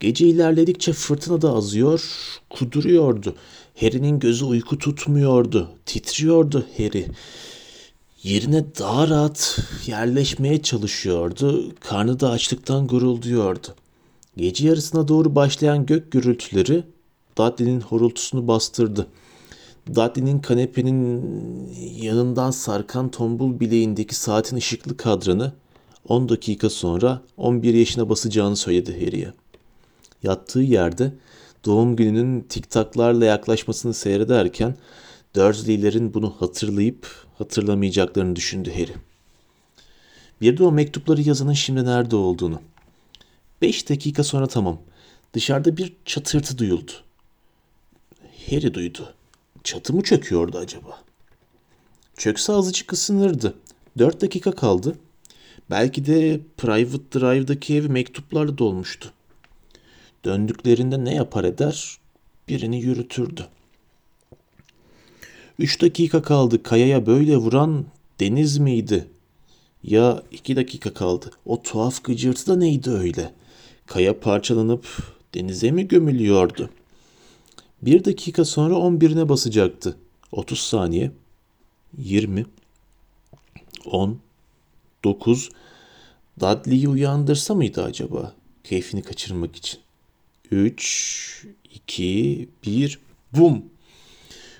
Gece 0.00 0.26
ilerledikçe 0.26 0.92
fırtına 0.92 1.42
da 1.42 1.52
azıyor, 1.52 2.04
kuduruyordu. 2.50 3.34
Harry'nin 3.80 4.18
gözü 4.18 4.44
uyku 4.44 4.78
tutmuyordu. 4.78 5.70
Titriyordu 5.86 6.66
Harry. 6.76 7.06
Yerine 8.22 8.64
daha 8.78 9.08
rahat 9.08 9.58
yerleşmeye 9.86 10.62
çalışıyordu. 10.62 11.74
Karnı 11.80 12.20
da 12.20 12.30
açlıktan 12.30 12.86
gurulduyordu. 12.86 13.66
Gece 14.36 14.66
yarısına 14.66 15.08
doğru 15.08 15.34
başlayan 15.34 15.86
gök 15.86 16.12
gürültüleri 16.12 16.84
Dudley'nin 17.38 17.80
horultusunu 17.80 18.48
bastırdı. 18.48 19.06
Dudley'nin 19.88 20.38
kanepenin 20.38 21.22
yanından 22.02 22.50
sarkan 22.50 23.10
tombul 23.10 23.60
bileğindeki 23.60 24.14
saatin 24.14 24.56
ışıklı 24.56 24.96
kadranı 24.96 25.52
10 26.08 26.28
dakika 26.28 26.70
sonra 26.70 27.22
11 27.36 27.74
yaşına 27.74 28.08
basacağını 28.08 28.56
söyledi 28.56 29.06
Harry'e. 29.06 29.32
Yattığı 30.22 30.60
yerde 30.60 31.12
doğum 31.64 31.96
gününün 31.96 32.40
tiktaklarla 32.40 33.24
yaklaşmasını 33.24 33.94
seyrederken 33.94 34.76
Dursley'lerin 35.36 36.14
bunu 36.14 36.34
hatırlayıp 36.38 37.08
hatırlamayacaklarını 37.38 38.36
düşündü 38.36 38.72
Harry. 38.72 38.94
Bir 40.40 40.56
de 40.58 40.64
o 40.64 40.72
mektupları 40.72 41.22
yazanın 41.22 41.52
şimdi 41.52 41.84
nerede 41.84 42.16
olduğunu. 42.16 42.60
Beş 43.62 43.88
dakika 43.88 44.24
sonra 44.24 44.46
tamam. 44.46 44.78
Dışarıda 45.34 45.76
bir 45.76 45.92
çatırtı 46.04 46.58
duyuldu. 46.58 46.92
Harry 48.50 48.74
duydu. 48.74 49.14
Çatı 49.64 49.92
mı 49.94 50.02
çöküyordu 50.02 50.58
acaba? 50.58 50.98
Çökse 52.16 52.52
azıcık 52.52 52.92
ısınırdı. 52.92 53.54
Dört 53.98 54.20
dakika 54.20 54.52
kaldı. 54.52 54.96
Belki 55.70 56.06
de 56.06 56.40
Private 56.56 57.20
Drive'daki 57.20 57.74
ev 57.76 57.90
mektuplarla 57.90 58.58
dolmuştu. 58.58 59.12
Döndüklerinde 60.24 61.04
ne 61.04 61.14
yapar 61.14 61.44
eder? 61.44 61.98
Birini 62.48 62.80
yürütürdü. 62.80 63.46
Üç 65.58 65.82
dakika 65.82 66.22
kaldı. 66.22 66.62
Kayaya 66.62 67.06
böyle 67.06 67.36
vuran 67.36 67.84
deniz 68.20 68.58
miydi? 68.58 69.08
Ya 69.82 70.22
iki 70.30 70.56
dakika 70.56 70.94
kaldı. 70.94 71.30
O 71.46 71.62
tuhaf 71.62 72.04
gıcırtı 72.04 72.46
da 72.46 72.56
neydi 72.56 72.90
öyle? 72.90 73.32
Kaya 73.86 74.20
parçalanıp 74.20 74.86
denize 75.34 75.70
mi 75.70 75.88
gömülüyordu? 75.88 76.70
Bir 77.84 78.04
dakika 78.04 78.44
sonra 78.44 78.74
on 78.74 79.00
birine 79.00 79.28
basacaktı. 79.28 79.96
Otuz 80.32 80.58
saniye. 80.60 81.12
Yirmi. 81.98 82.46
On. 83.86 84.18
Dokuz. 85.04 85.50
Dudley'i 86.40 86.88
uyandırsa 86.88 87.54
mıydı 87.54 87.82
acaba? 87.82 88.34
Keyfini 88.64 89.02
kaçırmak 89.02 89.56
için. 89.56 89.80
Üç, 90.50 91.46
iki, 91.74 92.48
bir, 92.66 92.98
bum. 93.32 93.64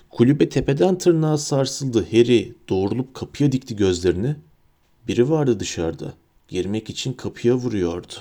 Kulübe 0.09 0.49
tepeden 0.49 0.97
tırnağa 0.97 1.37
sarsıldı. 1.37 2.05
Harry 2.11 2.53
doğrulup 2.69 3.13
kapıya 3.13 3.51
dikti 3.51 3.75
gözlerini. 3.75 4.35
Biri 5.07 5.29
vardı 5.29 5.59
dışarıda. 5.59 6.13
Girmek 6.47 6.89
için 6.89 7.13
kapıya 7.13 7.55
vuruyordu. 7.55 8.13